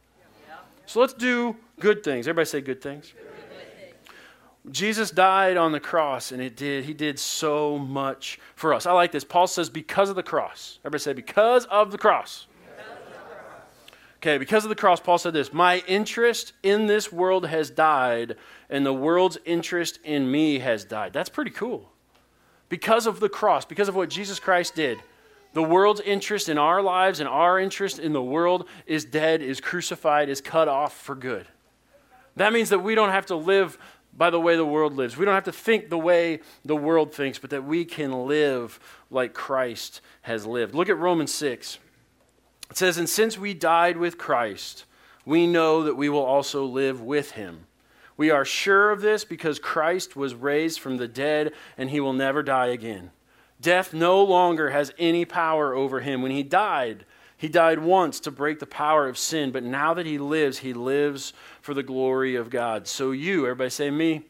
So 0.85 0.99
let's 0.99 1.13
do 1.13 1.55
good 1.79 2.03
things. 2.03 2.27
Everybody 2.27 2.45
say 2.45 2.61
good 2.61 2.81
things. 2.81 3.13
Jesus 4.71 5.11
died 5.11 5.55
on 5.55 5.71
the 5.71 5.79
cross, 5.79 6.31
and 6.31 6.41
it 6.41 6.55
did. 6.55 6.83
He 6.83 6.93
did 6.93 7.19
so 7.19 7.77
much 7.77 8.39
for 8.55 8.73
us. 8.73 8.85
I 8.85 8.91
like 8.91 9.11
this. 9.11 9.23
Paul 9.23 9.47
says, 9.47 9.69
because 9.69 10.09
of 10.09 10.15
the 10.15 10.23
cross. 10.23 10.79
Everybody 10.81 11.01
say, 11.01 11.13
because 11.13 11.65
of 11.65 11.91
the 11.91 11.97
cross. 11.97 12.47
Okay, 14.17 14.37
because 14.37 14.65
of 14.65 14.69
the 14.69 14.75
cross, 14.75 14.99
Paul 14.99 15.17
said 15.17 15.31
this 15.33 15.53
My 15.53 15.81
interest 15.87 16.53
in 16.61 16.87
this 16.87 17.11
world 17.11 17.45
has 17.47 17.69
died, 17.69 18.35
and 18.69 18.85
the 18.85 18.93
world's 18.93 19.37
interest 19.45 19.99
in 20.03 20.29
me 20.29 20.59
has 20.59 20.83
died. 20.83 21.13
That's 21.13 21.29
pretty 21.29 21.51
cool 21.51 21.89
because 22.69 23.07
of 23.07 23.19
the 23.19 23.29
cross, 23.29 23.65
because 23.65 23.89
of 23.89 23.95
what 23.95 24.09
Jesus 24.09 24.39
Christ 24.39 24.75
did, 24.75 24.99
the 25.53 25.63
world's 25.63 26.01
interest 26.01 26.47
in 26.47 26.57
our 26.57 26.81
lives 26.81 27.19
and 27.19 27.27
our 27.27 27.59
interest 27.59 27.99
in 27.99 28.13
the 28.13 28.21
world 28.21 28.67
is 28.85 29.03
dead, 29.03 29.41
is 29.41 29.59
crucified, 29.59 30.29
is 30.29 30.41
cut 30.41 30.67
off 30.67 30.95
for 30.95 31.15
good. 31.15 31.47
That 32.35 32.53
means 32.53 32.69
that 32.69 32.79
we 32.79 32.95
don't 32.95 33.09
have 33.09 33.25
to 33.27 33.35
live 33.35 33.77
by 34.15 34.29
the 34.29 34.39
way 34.39 34.55
the 34.55 34.65
world 34.65 34.95
lives. 34.95 35.17
We 35.17 35.25
don't 35.25 35.33
have 35.33 35.45
to 35.45 35.51
think 35.51 35.89
the 35.89 35.97
way 35.97 36.41
the 36.63 36.75
world 36.75 37.13
thinks, 37.13 37.39
but 37.39 37.49
that 37.49 37.63
we 37.63 37.85
can 37.85 38.27
live 38.27 38.79
like 39.09 39.33
Christ 39.33 40.01
has 40.21 40.45
lived. 40.45 40.75
Look 40.75 40.89
at 40.89 40.97
Romans 40.97 41.33
6. 41.33 41.79
It 42.69 42.77
says, 42.77 42.97
And 42.97 43.09
since 43.09 43.37
we 43.37 43.53
died 43.53 43.97
with 43.97 44.17
Christ, 44.17 44.85
we 45.25 45.47
know 45.47 45.83
that 45.83 45.95
we 45.95 46.09
will 46.09 46.23
also 46.23 46.65
live 46.65 47.01
with 47.01 47.31
him. 47.31 47.65
We 48.19 48.31
are 48.31 48.43
sure 48.43 48.91
of 48.91 48.99
this 48.99 49.23
because 49.23 49.59
Christ 49.59 50.17
was 50.17 50.35
raised 50.35 50.81
from 50.81 50.97
the 50.97 51.07
dead 51.07 51.53
and 51.77 51.89
he 51.89 52.01
will 52.01 52.11
never 52.11 52.43
die 52.43 52.67
again. 52.67 53.11
Death 53.61 53.93
no 53.93 54.21
longer 54.21 54.71
has 54.71 54.91
any 54.99 55.23
power 55.23 55.73
over 55.73 56.01
him. 56.01 56.21
When 56.21 56.33
he 56.33 56.43
died, 56.43 57.05
he 57.37 57.47
died 57.47 57.79
once 57.79 58.19
to 58.19 58.29
break 58.29 58.59
the 58.59 58.65
power 58.65 59.07
of 59.07 59.17
sin, 59.17 59.51
but 59.51 59.63
now 59.63 59.93
that 59.93 60.05
he 60.05 60.17
lives, 60.17 60.57
he 60.57 60.73
lives 60.73 61.31
for 61.61 61.73
the 61.73 61.81
glory 61.81 62.35
of 62.35 62.49
God. 62.49 62.89
So 62.89 63.11
you, 63.11 63.45
everybody 63.45 63.69
say 63.69 63.89
me. 63.89 64.15
me. 64.17 64.23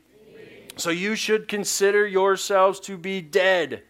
So 0.75 0.91
you 0.91 1.15
should 1.15 1.48
consider 1.48 2.05
yourselves 2.05 2.79
to 2.81 2.96
be 2.96 3.22
dead 3.22 3.81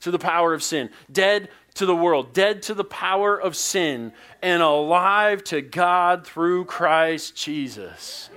to 0.00 0.10
the 0.10 0.18
power 0.18 0.52
of 0.52 0.64
sin, 0.64 0.90
dead 1.12 1.48
to 1.74 1.86
the 1.86 1.94
world, 1.94 2.32
dead 2.32 2.60
to 2.62 2.74
the 2.74 2.82
power 2.82 3.40
of 3.40 3.54
sin, 3.54 4.12
and 4.42 4.62
alive 4.62 5.44
to 5.44 5.60
God 5.60 6.26
through 6.26 6.64
Christ 6.64 7.36
Jesus. 7.36 8.30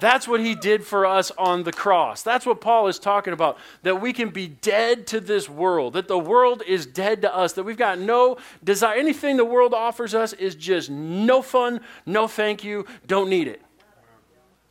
That's 0.00 0.28
what 0.28 0.40
he 0.40 0.54
did 0.54 0.84
for 0.84 1.06
us 1.06 1.30
on 1.38 1.62
the 1.62 1.72
cross. 1.72 2.22
That's 2.22 2.46
what 2.46 2.60
Paul 2.60 2.88
is 2.88 2.98
talking 2.98 3.32
about. 3.32 3.58
That 3.82 4.00
we 4.00 4.12
can 4.12 4.30
be 4.30 4.48
dead 4.48 5.06
to 5.08 5.20
this 5.20 5.48
world, 5.48 5.94
that 5.94 6.08
the 6.08 6.18
world 6.18 6.62
is 6.66 6.86
dead 6.86 7.22
to 7.22 7.34
us, 7.34 7.54
that 7.54 7.64
we've 7.64 7.76
got 7.76 7.98
no 7.98 8.38
desire. 8.62 8.98
Anything 8.98 9.36
the 9.36 9.44
world 9.44 9.74
offers 9.74 10.14
us 10.14 10.32
is 10.32 10.54
just 10.54 10.90
no 10.90 11.42
fun, 11.42 11.80
no 12.04 12.28
thank 12.28 12.64
you, 12.64 12.86
don't 13.06 13.30
need 13.30 13.48
it. 13.48 13.62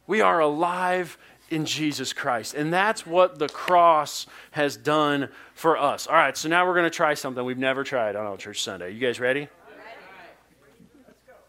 We 0.07 0.21
are 0.21 0.39
alive 0.39 1.17
in 1.49 1.65
Jesus 1.65 2.13
Christ. 2.13 2.53
And 2.53 2.73
that's 2.73 3.05
what 3.05 3.39
the 3.39 3.47
cross 3.47 4.27
has 4.51 4.77
done 4.77 5.29
for 5.53 5.77
us. 5.77 6.07
All 6.07 6.15
right, 6.15 6.35
so 6.35 6.49
now 6.49 6.65
we're 6.65 6.73
going 6.73 6.85
to 6.85 6.95
try 6.95 7.13
something 7.13 7.43
we've 7.43 7.57
never 7.57 7.83
tried 7.83 8.15
on 8.15 8.25
All 8.25 8.37
Church 8.37 8.63
Sunday. 8.63 8.91
You 8.91 8.99
guys 8.99 9.19
ready? 9.19 9.47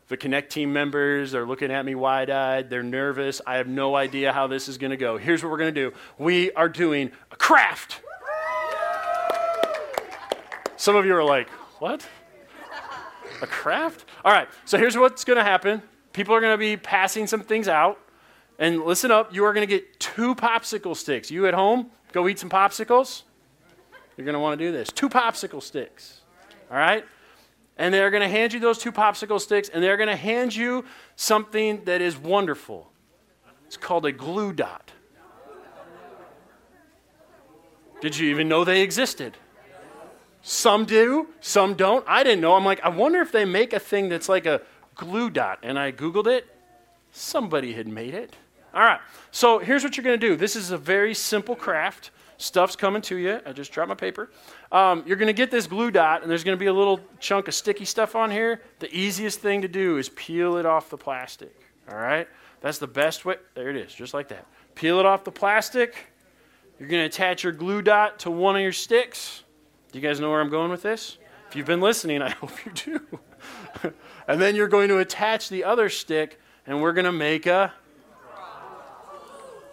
The 0.09 0.17
Connect 0.17 0.53
team 0.53 0.73
members 0.73 1.35
are 1.35 1.45
looking 1.45 1.73
at 1.73 1.85
me 1.85 1.95
wide 1.97 2.31
eyed. 2.31 2.71
They're 2.71 2.83
nervous. 2.83 3.41
I 3.47 3.57
have 3.57 3.67
no 3.67 3.97
idea 3.97 4.33
how 4.33 4.47
this 4.47 4.69
is 4.69 4.79
going 4.79 4.93
to 4.93 4.97
go. 4.97 5.19
Here's 5.19 5.43
what 5.43 5.51
we're 5.51 5.59
going 5.59 5.75
to 5.75 5.91
do 5.91 5.97
we 6.19 6.53
are 6.53 6.69
doing 6.69 7.11
a 7.33 7.37
craft. 7.37 8.01
Some 10.77 10.95
of 10.95 11.07
you 11.07 11.17
are 11.17 11.25
like, 11.25 11.49
what? 11.81 12.07
A 13.43 13.47
craft? 13.47 14.05
All 14.25 14.33
right, 14.33 14.49
so 14.65 14.79
here's 14.79 14.97
what's 14.97 15.25
going 15.25 15.39
to 15.39 15.45
happen 15.45 15.83
people 16.13 16.35
are 16.35 16.41
going 16.41 16.55
to 16.55 16.59
be 16.59 16.77
passing 16.77 17.27
some 17.27 17.43
things 17.43 17.69
out. 17.69 17.99
And 18.59 18.83
listen 18.85 19.11
up, 19.11 19.35
you 19.35 19.45
are 19.45 19.53
going 19.53 19.67
to 19.67 19.73
get 19.73 20.01
two 20.01 20.35
popsicle 20.35 20.97
sticks. 20.97 21.31
You 21.31 21.47
at 21.47 21.53
home, 21.53 21.91
go 22.13 22.27
eat 22.27 22.39
some 22.39 22.49
popsicles. 22.49 23.23
you're 24.17 24.25
going 24.25 24.33
to 24.33 24.41
want 24.41 24.59
to 24.59 24.65
do 24.65 24.73
this. 24.73 24.91
Two 24.91 25.11
popsicle 25.11 25.63
sticks. 25.63 26.23
All 26.71 26.79
right? 26.79 27.05
And 27.77 27.93
they're 27.93 28.11
going 28.11 28.23
to 28.23 28.29
hand 28.29 28.53
you 28.53 28.61
those 28.61 28.79
two 28.79 28.93
popsicle 28.93 29.41
sticks, 29.41 29.69
and 29.69 29.83
they're 29.83 29.97
going 29.97 30.09
to 30.09 30.17
hand 30.17 30.57
you 30.57 30.85
something 31.15 31.85
that 31.85 32.01
is 32.01 32.17
wonderful. 32.17 32.91
It's 33.67 33.77
called 33.77 34.07
a 34.07 34.13
glue 34.13 34.53
dot. 34.53 34.93
Did 38.01 38.17
you 38.17 38.31
even 38.31 38.49
know 38.49 38.65
they 38.65 38.83
existed? 38.83 39.37
Some 40.43 40.85
do, 40.85 41.29
some 41.41 41.75
don't. 41.75 42.05
I 42.07 42.23
didn't 42.23 42.41
know. 42.41 42.55
I'm 42.55 42.65
like, 42.65 42.81
I 42.85 42.89
wonder 42.89 43.21
if 43.21 43.33
they 43.33 43.45
make 43.45 43.73
a 43.73 43.81
thing 43.81 44.09
that's 44.09 44.29
like 44.29 44.47
a 44.47 44.63
glue 44.95 45.29
dot. 45.29 45.59
And 45.63 45.79
I 45.79 45.91
Googled 45.91 46.29
it. 46.29 46.47
Somebody 47.11 47.73
had 47.73 47.89
made 47.89 48.15
it. 48.15 48.37
All 48.73 48.83
right. 48.83 49.01
So 49.33 49.59
here's 49.59 49.83
what 49.83 49.97
you're 49.97 50.05
going 50.05 50.21
to 50.21 50.27
do 50.27 50.37
this 50.37 50.55
is 50.55 50.71
a 50.71 50.79
very 50.79 51.15
simple 51.15 51.57
craft. 51.57 52.11
Stuff's 52.39 52.77
coming 52.77 53.01
to 53.03 53.17
you. 53.17 53.41
I 53.47 53.53
just 53.53 53.73
dropped 53.73 53.89
my 53.89 53.95
paper. 53.95 54.31
Um, 54.71 55.03
you're 55.07 55.17
going 55.17 55.29
to 55.29 55.33
get 55.33 55.51
this 55.51 55.67
glue 55.67 55.91
dot, 55.91 56.23
and 56.23 56.31
there's 56.31 56.45
going 56.45 56.57
to 56.57 56.61
be 56.61 56.67
a 56.67 56.73
little 56.73 57.01
chunk 57.19 57.49
of 57.49 57.55
sticky 57.55 57.87
stuff 57.87 58.15
on 58.15 58.31
here. 58.31 58.61
The 58.79 58.95
easiest 58.95 59.41
thing 59.41 59.63
to 59.63 59.69
do 59.69 59.97
is 59.97 60.11
peel 60.11 60.57
it 60.57 60.67
off 60.67 60.91
the 60.91 60.99
plastic. 60.99 61.55
All 61.91 61.97
right? 61.97 62.29
That's 62.61 62.79
the 62.79 62.87
best 62.87 63.25
way. 63.25 63.37
There 63.55 63.71
it 63.71 63.77
is, 63.77 63.95
just 63.95 64.13
like 64.13 64.29
that. 64.29 64.47
Peel 64.75 65.01
it 65.01 65.07
off 65.07 65.25
the 65.25 65.33
plastic. 65.33 65.95
You're 66.79 66.89
going 66.89 67.03
to 67.03 67.07
attach 67.07 67.43
your 67.43 67.53
glue 67.53 67.81
dot 67.81 68.19
to 68.21 68.31
one 68.31 68.55
of 68.55 68.63
your 68.63 68.73
sticks. 68.73 69.45
Do 69.93 69.99
you 69.99 70.07
guys 70.07 70.21
know 70.21 70.31
where 70.31 70.41
I'm 70.41 70.51
going 70.51 70.71
with 70.71 70.83
this? 70.83 71.17
If 71.49 71.57
you've 71.57 71.67
been 71.67 71.81
listening, 71.81 72.21
I 72.23 72.31
hope 72.31 72.53
you 72.67 72.73
do. 72.73 73.93
and 74.29 74.41
then 74.41 74.55
you're 74.55 74.69
going 74.69 74.89
to 74.89 74.99
attach 74.99 75.49
the 75.49 75.65
other 75.65 75.89
stick, 75.89 76.39
and 76.67 76.83
we're 76.83 76.93
going 76.93 77.07
to 77.07 77.13
make 77.13 77.47
a 77.47 77.73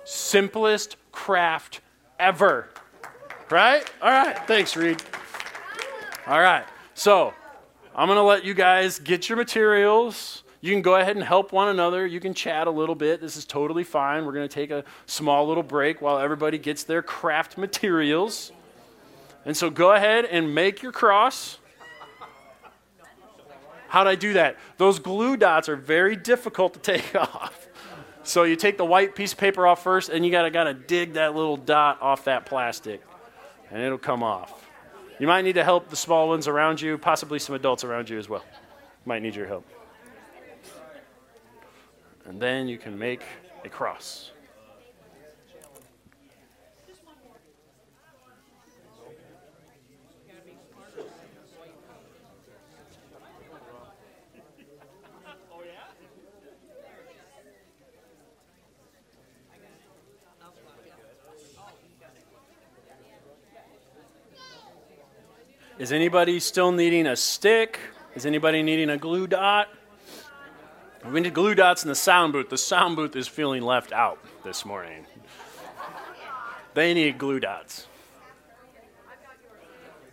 simplest 0.06 0.96
craft 1.12 1.82
ever. 2.24 2.70
Right? 3.50 3.84
All 4.02 4.10
right. 4.10 4.48
Thanks, 4.48 4.76
Reed. 4.76 5.02
All 6.26 6.40
right. 6.40 6.66
So 6.94 7.34
I'm 7.94 8.08
going 8.08 8.18
to 8.18 8.24
let 8.24 8.46
you 8.46 8.54
guys 8.54 8.98
get 9.00 9.28
your 9.28 9.38
materials. 9.38 10.44
You 10.62 10.72
can 10.72 10.82
go 10.82 10.96
ahead 10.96 11.18
and 11.18 11.26
help 11.26 11.52
one 11.52 11.68
another. 11.68 12.08
You 12.08 12.22
can 12.22 12.34
chat 12.34 12.68
a 12.68 12.72
little 12.72 12.96
bit. 12.96 13.20
This 13.20 13.36
is 13.36 13.44
totally 13.44 13.84
fine. 13.84 14.26
We're 14.26 14.32
going 14.32 14.48
to 14.48 14.54
take 14.54 14.72
a 14.72 14.86
small 15.06 15.46
little 15.46 15.64
break 15.64 16.02
while 16.02 16.18
everybody 16.18 16.58
gets 16.58 16.86
their 16.86 17.02
craft 17.02 17.58
materials. 17.58 18.54
And 19.46 19.58
so 19.58 19.70
go 19.70 19.92
ahead 19.92 20.24
and 20.24 20.56
make 20.56 20.82
your 20.82 20.94
cross. 20.94 21.60
How'd 23.90 24.08
I 24.08 24.16
do 24.16 24.34
that? 24.34 24.56
Those 24.78 25.00
glue 25.00 25.36
dots 25.36 25.68
are 25.68 25.76
very 25.76 26.16
difficult 26.16 26.74
to 26.76 26.80
take 26.80 27.14
off. 27.20 27.68
So 28.24 28.44
you 28.44 28.56
take 28.56 28.78
the 28.78 28.86
white 28.86 29.16
piece 29.16 29.34
of 29.34 29.38
paper 29.38 29.68
off 29.68 29.84
first, 29.84 30.10
and 30.10 30.26
you 30.26 30.32
gotta 30.32 30.50
gotta 30.50 30.74
dig 30.74 31.14
that 31.14 31.36
little 31.36 31.58
dot 31.58 32.02
off 32.02 32.24
that 32.26 32.46
plastic, 32.46 33.02
and 33.70 33.82
it'll 33.82 33.98
come 33.98 34.24
off. 34.24 34.70
You 35.20 35.28
might 35.28 35.44
need 35.44 35.54
to 35.54 35.64
help 35.64 35.90
the 35.90 35.96
small 35.96 36.28
ones 36.28 36.48
around 36.48 36.82
you, 36.82 36.98
possibly 36.98 37.38
some 37.40 37.56
adults 37.56 37.84
around 37.84 38.10
you 38.10 38.18
as 38.18 38.30
well. 38.30 38.44
Might 39.06 39.22
need 39.22 39.36
your 39.36 39.48
help. 39.48 39.66
And 42.26 42.42
then 42.42 42.68
you 42.68 42.78
can 42.78 42.98
make 42.98 43.24
a 43.66 43.70
cross. 43.70 44.32
Is 65.84 65.92
anybody 65.92 66.40
still 66.40 66.72
needing 66.72 67.06
a 67.08 67.16
stick? 67.18 67.78
Is 68.16 68.26
anybody 68.26 68.64
needing 68.64 68.90
a 68.90 68.96
glue 68.96 69.28
dot? 69.28 69.68
We 71.12 71.20
need 71.20 71.34
glue 71.34 71.56
dots 71.56 71.84
in 71.84 71.90
the 71.90 71.96
sound 71.96 72.32
booth. 72.32 72.48
The 72.50 72.58
sound 72.58 72.96
booth 72.96 73.18
is 73.18 73.28
feeling 73.28 73.64
left 73.64 73.92
out 73.92 74.18
this 74.46 74.64
morning. 74.64 75.06
They 76.74 76.94
need 76.94 77.18
glue 77.18 77.42
dots. 77.42 77.88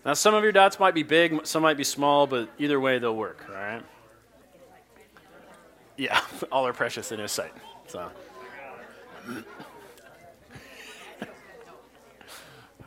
Now, 0.04 0.14
some 0.14 0.34
of 0.34 0.42
your 0.42 0.50
dots 0.50 0.80
might 0.80 0.92
be 0.92 1.04
big, 1.04 1.46
some 1.46 1.62
might 1.62 1.76
be 1.76 1.84
small, 1.84 2.26
but 2.26 2.48
either 2.58 2.80
way, 2.80 2.98
they'll 2.98 3.14
work, 3.14 3.46
all 3.48 3.54
right? 3.54 3.84
Yeah, 5.96 6.20
all 6.50 6.66
are 6.66 6.72
precious 6.72 7.12
in 7.12 7.20
His 7.20 7.30
sight. 7.30 7.52
So. 7.86 8.10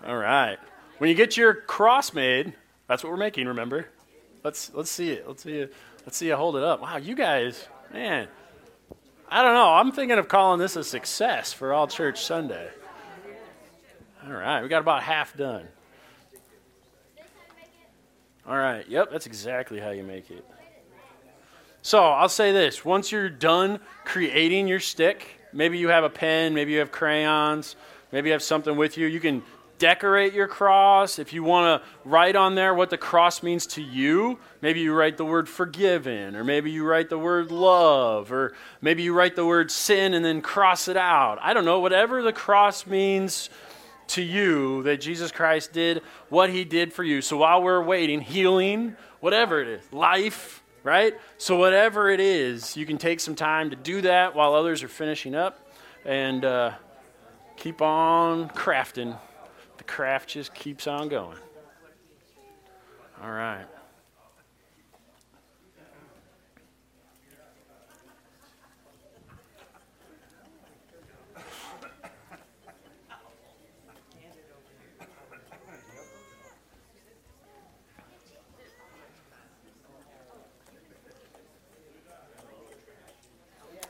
all 0.05 0.17
right. 0.17 0.57
When 0.97 1.09
you 1.09 1.15
get 1.15 1.37
your 1.37 1.53
cross 1.53 2.13
made, 2.13 2.55
that's 2.93 3.03
what 3.03 3.09
we're 3.09 3.17
making, 3.17 3.47
remember? 3.47 3.87
Let's 4.43 4.71
let's 4.75 4.91
see 4.91 5.09
it. 5.09 5.27
Let's 5.27 5.41
see 5.41 5.57
it. 5.57 5.73
Let's 6.05 6.15
see 6.15 6.27
you 6.27 6.35
hold 6.35 6.57
it 6.57 6.63
up. 6.63 6.79
Wow, 6.79 6.97
you 6.97 7.15
guys, 7.15 7.67
man. 7.91 8.27
I 9.27 9.41
don't 9.41 9.55
know. 9.55 9.69
I'm 9.69 9.91
thinking 9.91 10.19
of 10.19 10.27
calling 10.27 10.59
this 10.59 10.75
a 10.75 10.83
success 10.83 11.51
for 11.51 11.73
all 11.73 11.87
church 11.87 12.23
Sunday. 12.23 12.69
All 14.23 14.31
right, 14.31 14.61
we 14.61 14.67
got 14.67 14.81
about 14.81 15.01
half 15.01 15.35
done. 15.35 15.67
All 18.47 18.57
right, 18.57 18.87
yep, 18.87 19.09
that's 19.09 19.25
exactly 19.25 19.79
how 19.79 19.89
you 19.89 20.03
make 20.03 20.29
it. 20.29 20.45
So 21.81 21.99
I'll 22.03 22.29
say 22.29 22.51
this 22.51 22.85
once 22.85 23.11
you're 23.11 23.27
done 23.27 23.79
creating 24.05 24.67
your 24.67 24.79
stick, 24.79 25.39
maybe 25.51 25.79
you 25.79 25.87
have 25.87 26.03
a 26.03 26.11
pen, 26.11 26.53
maybe 26.53 26.73
you 26.73 26.77
have 26.77 26.91
crayons, 26.91 27.75
maybe 28.11 28.29
you 28.29 28.33
have 28.33 28.43
something 28.43 28.77
with 28.77 28.99
you, 28.99 29.07
you 29.07 29.19
can 29.19 29.41
decorate 29.83 30.31
your 30.31 30.47
cross, 30.47 31.19
if 31.19 31.33
you 31.33 31.43
want 31.43 31.83
to 31.83 31.89
write 32.05 32.37
on 32.37 32.55
there 32.55 32.73
what 32.73 32.89
the 32.89 32.97
cross 32.97 33.43
means 33.43 33.67
to 33.67 33.81
you, 33.81 34.39
maybe 34.61 34.79
you 34.79 34.93
write 34.93 35.17
the 35.17 35.25
word 35.25 35.49
forgiven, 35.49 36.37
or 36.37 36.45
maybe 36.45 36.71
you 36.71 36.85
write 36.85 37.09
the 37.09 37.17
word 37.17 37.51
love, 37.51 38.31
or 38.31 38.53
maybe 38.79 39.03
you 39.03 39.13
write 39.13 39.35
the 39.35 39.45
word 39.45 39.69
sin 39.69 40.13
and 40.13 40.23
then 40.23 40.41
cross 40.41 40.87
it 40.87 40.95
out. 40.95 41.37
I 41.41 41.53
don't 41.53 41.65
know, 41.65 41.81
whatever 41.81 42.23
the 42.23 42.31
cross 42.31 42.87
means 42.87 43.49
to 44.07 44.21
you 44.21 44.83
that 44.83 45.01
Jesus 45.01 45.33
Christ 45.33 45.73
did 45.73 46.01
what 46.29 46.49
he 46.49 46.63
did 46.63 46.93
for 46.93 47.03
you. 47.03 47.21
So 47.21 47.35
while 47.35 47.61
we're 47.61 47.83
waiting, 47.83 48.21
healing, 48.21 48.95
whatever 49.19 49.61
it 49.61 49.67
is, 49.67 49.91
life, 49.91 50.63
right? 50.83 51.13
So 51.37 51.57
whatever 51.57 52.09
it 52.09 52.21
is, 52.21 52.77
you 52.77 52.85
can 52.85 52.97
take 52.97 53.19
some 53.19 53.35
time 53.35 53.69
to 53.71 53.75
do 53.75 53.99
that 54.03 54.33
while 54.33 54.53
others 54.53 54.81
are 54.81 54.87
finishing 54.87 55.35
up 55.35 55.59
and 56.05 56.45
uh, 56.45 56.71
keep 57.57 57.81
on 57.81 58.47
crafting 58.51 59.17
the 59.85 59.91
craft 59.91 60.29
just 60.29 60.53
keeps 60.53 60.87
on 60.87 61.09
going. 61.09 61.37
All 63.21 63.31
right. 63.31 63.65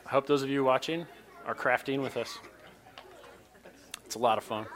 I 0.05 0.09
hope 0.09 0.27
those 0.27 0.43
of 0.43 0.49
you 0.49 0.63
watching 0.63 1.07
are 1.47 1.55
crafting 1.55 2.01
with 2.01 2.17
us. 2.17 2.37
It's 4.05 4.15
a 4.15 4.19
lot 4.19 4.37
of 4.37 4.43
fun. 4.43 4.67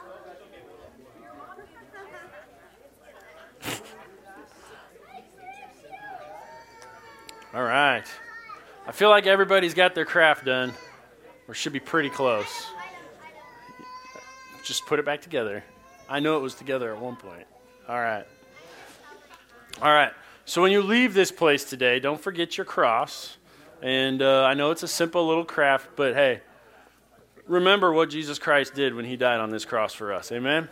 All 7.54 7.62
right. 7.62 8.04
I 8.86 8.87
feel 8.98 9.10
like 9.10 9.28
everybody's 9.28 9.74
got 9.74 9.94
their 9.94 10.04
craft 10.04 10.44
done, 10.44 10.72
or 11.46 11.54
should 11.54 11.72
be 11.72 11.78
pretty 11.78 12.10
close. 12.10 12.66
Just 14.64 14.86
put 14.86 14.98
it 14.98 15.04
back 15.04 15.20
together. 15.22 15.62
I 16.08 16.18
know 16.18 16.36
it 16.36 16.40
was 16.40 16.56
together 16.56 16.92
at 16.92 17.00
one 17.00 17.14
point. 17.14 17.46
All 17.88 18.00
right. 18.00 18.26
All 19.80 19.92
right. 19.92 20.10
So 20.46 20.60
when 20.60 20.72
you 20.72 20.82
leave 20.82 21.14
this 21.14 21.30
place 21.30 21.62
today, 21.62 22.00
don't 22.00 22.20
forget 22.20 22.58
your 22.58 22.64
cross. 22.64 23.36
And 23.82 24.20
uh, 24.20 24.42
I 24.42 24.54
know 24.54 24.72
it's 24.72 24.82
a 24.82 24.88
simple 24.88 25.28
little 25.28 25.44
craft, 25.44 25.90
but 25.94 26.14
hey, 26.14 26.40
remember 27.46 27.92
what 27.92 28.10
Jesus 28.10 28.40
Christ 28.40 28.74
did 28.74 28.96
when 28.96 29.04
he 29.04 29.16
died 29.16 29.38
on 29.38 29.50
this 29.50 29.64
cross 29.64 29.94
for 29.94 30.12
us. 30.12 30.32
Amen? 30.32 30.68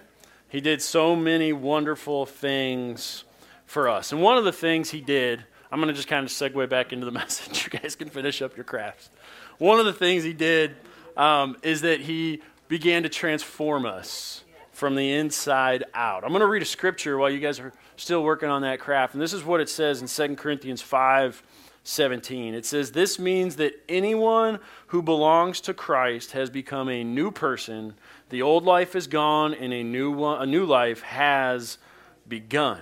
He 0.49 0.61
did 0.61 0.83
so 0.83 1.15
many 1.15 1.53
wonderful 1.53 2.27
things 2.27 3.23
for 3.67 3.89
us. 3.89 4.11
And 4.11 4.21
one 4.21 4.37
of 4.37 4.43
the 4.45 4.53
things 4.53 4.91
he 4.91 5.01
did 5.01 5.45
I'm 5.71 5.81
going 5.81 5.89
to 5.89 5.95
just 5.95 6.09
kind 6.09 6.25
of 6.25 6.31
segue 6.31 6.69
back 6.69 6.93
into 6.93 7.07
the 7.07 7.13
message. 7.21 7.65
You 7.65 7.79
guys 7.79 7.97
can 7.97 8.09
finish 8.09 8.43
up 8.43 8.57
your 8.57 8.65
crafts. 8.65 9.11
One 9.59 9.79
of 9.81 9.87
the 9.87 9.93
things 9.93 10.23
he 10.23 10.33
did 10.33 10.77
um, 11.17 11.57
is 11.63 11.81
that 11.83 12.01
he 12.01 12.43
began 12.69 13.03
to 13.05 13.09
transform 13.09 13.87
us 13.87 14.45
from 14.73 14.95
the 14.95 15.13
inside 15.13 15.85
out. 15.95 16.23
I'm 16.23 16.31
going 16.31 16.41
to 16.41 16.47
read 16.47 16.63
a 16.63 16.67
scripture 16.67 17.17
while 17.17 17.31
you 17.31 17.41
guys 17.41 17.59
are 17.59 17.73
still 17.97 18.23
working 18.23 18.51
on 18.51 18.63
that 18.63 18.79
craft. 18.79 19.15
And 19.15 19.23
this 19.23 19.33
is 19.33 19.43
what 19.43 19.61
it 19.61 19.69
says 19.69 20.03
in 20.03 20.09
2 20.29 20.37
Corinthians 20.37 20.83
5 20.83 21.43
17. 21.83 22.53
It 22.53 22.67
says, 22.67 22.91
This 22.91 23.19
means 23.19 23.57
that 23.57 23.81
anyone 23.89 24.59
who 24.89 25.03
belongs 25.03 25.61
to 25.63 25.73
Christ 25.73 26.33
has 26.33 26.51
become 26.51 26.89
a 26.89 27.05
new 27.05 27.31
person. 27.31 27.95
The 28.29 28.43
old 28.43 28.65
life 28.65 28.97
is 28.97 29.07
gone, 29.07 29.55
and 29.55 29.73
a 29.73 29.85
new, 29.85 30.11
one, 30.11 30.43
a 30.43 30.47
new 30.47 30.67
life 30.67 31.03
has 31.03 31.79
begun. 32.27 32.81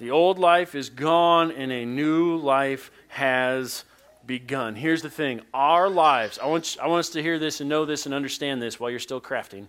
The 0.00 0.10
old 0.10 0.38
life 0.38 0.74
is 0.74 0.88
gone 0.88 1.52
and 1.52 1.70
a 1.70 1.84
new 1.84 2.36
life 2.36 2.90
has 3.08 3.84
begun. 4.24 4.74
Here's 4.74 5.02
the 5.02 5.10
thing 5.10 5.42
our 5.52 5.90
lives, 5.90 6.38
I 6.38 6.46
want, 6.46 6.78
I 6.80 6.86
want 6.86 7.00
us 7.00 7.10
to 7.10 7.22
hear 7.22 7.38
this 7.38 7.60
and 7.60 7.68
know 7.68 7.84
this 7.84 8.06
and 8.06 8.14
understand 8.14 8.62
this 8.62 8.80
while 8.80 8.88
you're 8.88 8.98
still 8.98 9.20
crafting. 9.20 9.66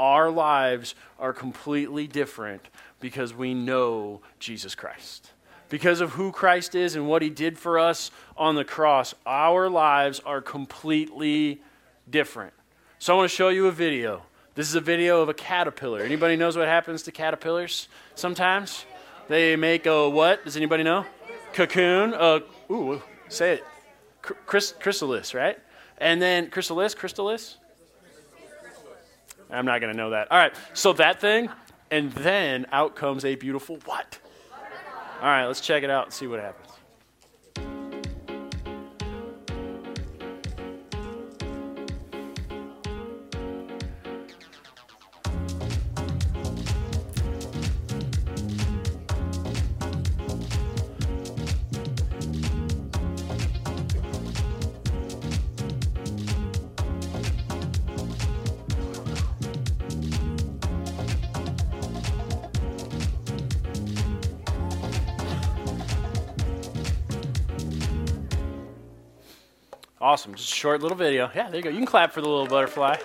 Our 0.00 0.30
lives 0.30 0.96
are 1.20 1.32
completely 1.32 2.08
different 2.08 2.68
because 2.98 3.32
we 3.32 3.54
know 3.54 4.20
Jesus 4.40 4.74
Christ. 4.74 5.30
Because 5.68 6.00
of 6.00 6.10
who 6.10 6.32
Christ 6.32 6.74
is 6.74 6.96
and 6.96 7.08
what 7.08 7.22
he 7.22 7.30
did 7.30 7.56
for 7.56 7.78
us 7.78 8.10
on 8.36 8.56
the 8.56 8.64
cross, 8.64 9.14
our 9.24 9.70
lives 9.70 10.20
are 10.26 10.40
completely 10.40 11.62
different. 12.10 12.52
So 12.98 13.14
I 13.14 13.16
want 13.16 13.30
to 13.30 13.36
show 13.36 13.50
you 13.50 13.68
a 13.68 13.72
video. 13.72 14.24
This 14.56 14.68
is 14.68 14.74
a 14.74 14.80
video 14.80 15.22
of 15.22 15.28
a 15.28 15.34
caterpillar. 15.34 16.00
Anybody 16.00 16.34
knows 16.34 16.56
what 16.56 16.66
happens 16.66 17.04
to 17.04 17.12
caterpillars 17.12 17.86
sometimes? 18.16 18.84
They 19.28 19.56
make 19.56 19.86
a 19.86 20.08
what? 20.08 20.44
Does 20.44 20.56
anybody 20.56 20.82
know? 20.82 21.04
Cocoon. 21.52 22.14
Uh, 22.14 22.40
ooh, 22.70 23.02
say 23.28 23.54
it. 23.54 23.64
Chris, 24.22 24.74
chrysalis, 24.80 25.34
right? 25.34 25.58
And 25.98 26.20
then 26.20 26.50
chrysalis, 26.50 26.94
chrysalis. 26.94 27.56
I'm 29.50 29.64
not 29.64 29.80
going 29.80 29.92
to 29.92 29.96
know 29.96 30.10
that. 30.10 30.30
All 30.30 30.38
right, 30.38 30.52
so 30.74 30.92
that 30.94 31.20
thing, 31.20 31.48
and 31.90 32.12
then 32.12 32.66
out 32.72 32.96
comes 32.96 33.24
a 33.24 33.36
beautiful 33.36 33.78
what? 33.84 34.18
All 35.20 35.28
right, 35.28 35.46
let's 35.46 35.60
check 35.60 35.82
it 35.82 35.90
out 35.90 36.06
and 36.06 36.12
see 36.12 36.26
what 36.26 36.40
happens. 36.40 36.72
Awesome. 70.16 70.34
Just 70.34 70.50
a 70.50 70.56
short 70.56 70.80
little 70.80 70.96
video. 70.96 71.30
Yeah, 71.34 71.50
there 71.50 71.58
you 71.58 71.62
go. 71.62 71.68
You 71.68 71.76
can 71.76 71.84
clap 71.84 72.10
for 72.10 72.22
the 72.22 72.26
little 72.26 72.46
butterfly. 72.46 72.96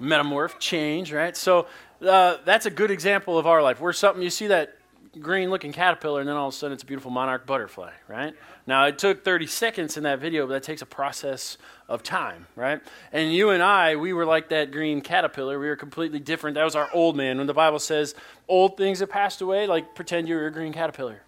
Metamorph, 0.00 0.60
change, 0.60 1.12
right? 1.12 1.36
So 1.36 1.66
uh, 2.06 2.36
that's 2.44 2.66
a 2.66 2.70
good 2.70 2.92
example 2.92 3.36
of 3.36 3.48
our 3.48 3.60
life. 3.60 3.80
Where 3.80 3.92
something, 3.92 4.22
you 4.22 4.30
see 4.30 4.46
that 4.46 4.76
green 5.18 5.50
looking 5.50 5.72
caterpillar, 5.72 6.20
and 6.20 6.28
then 6.28 6.36
all 6.36 6.46
of 6.46 6.54
a 6.54 6.56
sudden 6.56 6.74
it's 6.74 6.84
a 6.84 6.86
beautiful 6.86 7.10
monarch 7.10 7.46
butterfly, 7.46 7.90
right? 8.06 8.32
Now, 8.68 8.86
it 8.86 8.96
took 8.96 9.24
30 9.24 9.48
seconds 9.48 9.96
in 9.96 10.04
that 10.04 10.20
video, 10.20 10.46
but 10.46 10.52
that 10.52 10.62
takes 10.62 10.82
a 10.82 10.86
process 10.86 11.58
of 11.88 12.04
time, 12.04 12.46
right? 12.54 12.80
And 13.10 13.34
you 13.34 13.50
and 13.50 13.60
I, 13.60 13.96
we 13.96 14.12
were 14.12 14.26
like 14.26 14.50
that 14.50 14.70
green 14.70 15.00
caterpillar. 15.00 15.58
We 15.58 15.66
were 15.66 15.74
completely 15.74 16.20
different. 16.20 16.54
That 16.54 16.62
was 16.62 16.76
our 16.76 16.88
old 16.94 17.16
man. 17.16 17.38
When 17.38 17.48
the 17.48 17.54
Bible 17.54 17.80
says 17.80 18.14
old 18.46 18.76
things 18.76 19.00
have 19.00 19.10
passed 19.10 19.40
away, 19.40 19.66
like 19.66 19.96
pretend 19.96 20.28
you 20.28 20.36
were 20.36 20.46
a 20.46 20.52
green 20.52 20.72
caterpillar, 20.72 21.22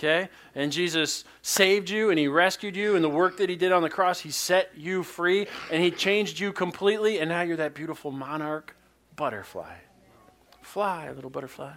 Okay? 0.00 0.30
And 0.54 0.72
Jesus 0.72 1.24
saved 1.42 1.90
you 1.90 2.08
and 2.08 2.18
he 2.18 2.26
rescued 2.26 2.74
you, 2.74 2.96
and 2.96 3.04
the 3.04 3.10
work 3.10 3.36
that 3.36 3.50
he 3.50 3.56
did 3.56 3.70
on 3.70 3.82
the 3.82 3.90
cross, 3.90 4.20
he 4.20 4.30
set 4.30 4.70
you 4.74 5.02
free 5.02 5.46
and 5.70 5.82
he 5.82 5.90
changed 5.90 6.40
you 6.40 6.54
completely, 6.54 7.18
and 7.18 7.28
now 7.28 7.42
you're 7.42 7.58
that 7.58 7.74
beautiful 7.74 8.10
monarch 8.10 8.74
butterfly. 9.14 9.74
Fly, 10.62 11.10
little 11.10 11.28
butterfly. 11.28 11.74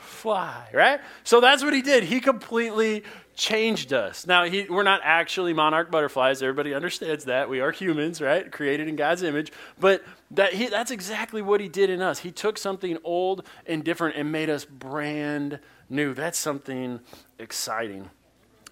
Fly, 0.00 0.68
right? 0.74 1.00
So 1.22 1.40
that's 1.40 1.64
what 1.64 1.72
he 1.72 1.80
did. 1.80 2.04
He 2.04 2.20
completely 2.20 3.04
changed 3.36 3.92
us. 3.92 4.26
Now, 4.26 4.44
he, 4.44 4.64
we're 4.68 4.82
not 4.82 5.00
actually 5.02 5.52
monarch 5.52 5.90
butterflies. 5.90 6.42
Everybody 6.42 6.74
understands 6.74 7.24
that. 7.24 7.48
We 7.48 7.60
are 7.60 7.70
humans, 7.70 8.20
right? 8.20 8.50
Created 8.50 8.88
in 8.88 8.96
God's 8.96 9.22
image. 9.22 9.52
But 9.78 10.04
that 10.30 10.54
he, 10.54 10.68
that's 10.68 10.90
exactly 10.90 11.42
what 11.42 11.60
he 11.60 11.68
did 11.68 11.90
in 11.90 12.00
us. 12.00 12.20
He 12.20 12.30
took 12.30 12.58
something 12.58 12.98
old 13.04 13.46
and 13.66 13.84
different 13.84 14.16
and 14.16 14.30
made 14.30 14.50
us 14.50 14.64
brand 14.64 15.58
new. 15.88 16.14
That's 16.14 16.38
something 16.38 17.00
exciting. 17.38 18.10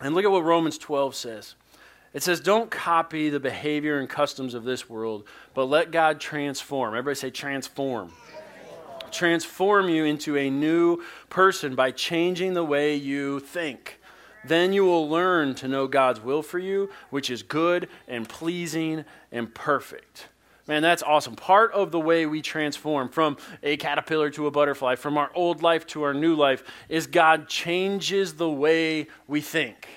And 0.00 0.14
look 0.14 0.24
at 0.24 0.30
what 0.30 0.44
Romans 0.44 0.78
12 0.78 1.14
says. 1.14 1.54
It 2.12 2.22
says, 2.22 2.40
Don't 2.40 2.70
copy 2.70 3.30
the 3.30 3.40
behavior 3.40 3.98
and 3.98 4.08
customs 4.08 4.54
of 4.54 4.64
this 4.64 4.88
world, 4.88 5.24
but 5.54 5.64
let 5.64 5.90
God 5.90 6.20
transform. 6.20 6.94
Everybody 6.94 7.14
say, 7.14 7.30
transform. 7.30 8.12
Transform 9.10 9.88
you 9.88 10.04
into 10.04 10.36
a 10.36 10.48
new 10.48 11.02
person 11.28 11.74
by 11.74 11.90
changing 11.90 12.54
the 12.54 12.64
way 12.64 12.94
you 12.94 13.40
think. 13.40 14.00
Then 14.44 14.72
you 14.72 14.84
will 14.84 15.08
learn 15.08 15.54
to 15.56 15.68
know 15.68 15.86
God's 15.86 16.20
will 16.20 16.42
for 16.42 16.58
you, 16.58 16.90
which 17.10 17.30
is 17.30 17.42
good 17.42 17.88
and 18.08 18.28
pleasing 18.28 19.04
and 19.30 19.54
perfect. 19.54 20.28
Man, 20.68 20.82
that's 20.82 21.02
awesome. 21.02 21.34
Part 21.34 21.72
of 21.72 21.90
the 21.90 21.98
way 21.98 22.24
we 22.26 22.40
transform 22.40 23.08
from 23.08 23.36
a 23.62 23.76
caterpillar 23.76 24.30
to 24.30 24.46
a 24.46 24.50
butterfly, 24.50 24.94
from 24.94 25.18
our 25.18 25.30
old 25.34 25.62
life 25.62 25.86
to 25.88 26.04
our 26.04 26.14
new 26.14 26.34
life, 26.34 26.62
is 26.88 27.06
God 27.06 27.48
changes 27.48 28.34
the 28.34 28.48
way 28.48 29.08
we 29.26 29.40
think. 29.40 29.88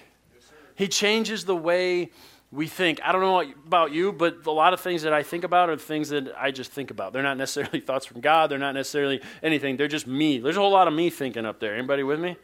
He 0.76 0.88
changes 0.88 1.46
the 1.46 1.56
way 1.56 2.12
we 2.52 2.68
think. 2.68 3.00
I 3.04 3.12
don't 3.12 3.22
know 3.22 3.42
about 3.66 3.92
you, 3.92 4.12
but 4.12 4.46
a 4.46 4.52
lot 4.52 4.74
of 4.74 4.80
things 4.80 5.04
that 5.04 5.14
I 5.14 5.24
think 5.24 5.44
about 5.44 5.70
are 5.70 5.78
things 5.78 6.10
that 6.10 6.34
I 6.38 6.52
just 6.52 6.72
think 6.72 6.90
about. 6.90 7.14
They're 7.14 7.24
not 7.24 7.38
necessarily 7.38 7.80
thoughts 7.86 8.06
from 8.06 8.22
God. 8.22 8.50
They're 8.50 8.58
not 8.58 8.74
necessarily 8.74 9.22
anything. 9.44 9.78
They're 9.78 9.88
just 9.88 10.08
me. 10.08 10.40
There's 10.40 10.58
a 10.58 10.62
whole 10.62 10.72
lot 10.72 10.88
of 10.88 10.94
me 10.94 11.10
thinking 11.10 11.46
up 11.46 11.60
there. 11.60 11.76
Anybody 11.76 12.04
with 12.04 12.20
me? 12.20 12.38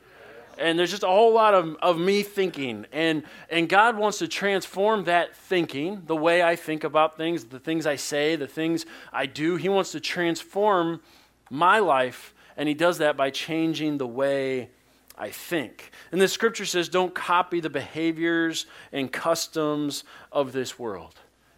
And 0.62 0.78
there's 0.78 0.92
just 0.92 1.04
a 1.04 1.08
whole 1.08 1.34
lot 1.34 1.54
of, 1.54 1.76
of 1.82 2.00
me 2.00 2.24
thinking. 2.24 2.86
And 2.92 3.24
and 3.50 3.68
god 3.68 3.98
wants 3.98 4.20
to 4.20 4.28
transform 4.28 5.06
that 5.06 5.36
thinking 5.36 6.04
the 6.06 6.16
way 6.16 6.44
i 6.44 6.56
think 6.56 6.84
about 6.84 7.18
things 7.18 7.46
the 7.46 7.60
things 7.60 7.86
i 7.86 7.96
say 7.96 8.36
the 8.36 8.48
things 8.48 8.86
i 9.12 9.26
do. 9.26 9.56
He 9.56 9.70
wants 9.70 9.92
to 9.92 10.00
transform 10.00 11.02
my 11.50 11.80
life 11.80 12.34
and 12.56 12.68
he 12.68 12.76
does 12.76 13.00
that 13.00 13.18
by 13.18 13.30
changing 13.30 13.98
the 13.98 14.08
way 14.08 14.70
i 15.18 15.30
think. 15.30 15.92
And 16.12 16.22
the 16.22 16.28
scripture 16.28 16.66
says 16.66 16.90
don't 16.90 17.14
copy 17.14 17.60
the 17.60 17.70
behaviors 17.70 18.66
and 18.92 19.12
customs 19.12 20.04
of 20.32 20.52
this 20.52 20.78
world. 20.78 21.16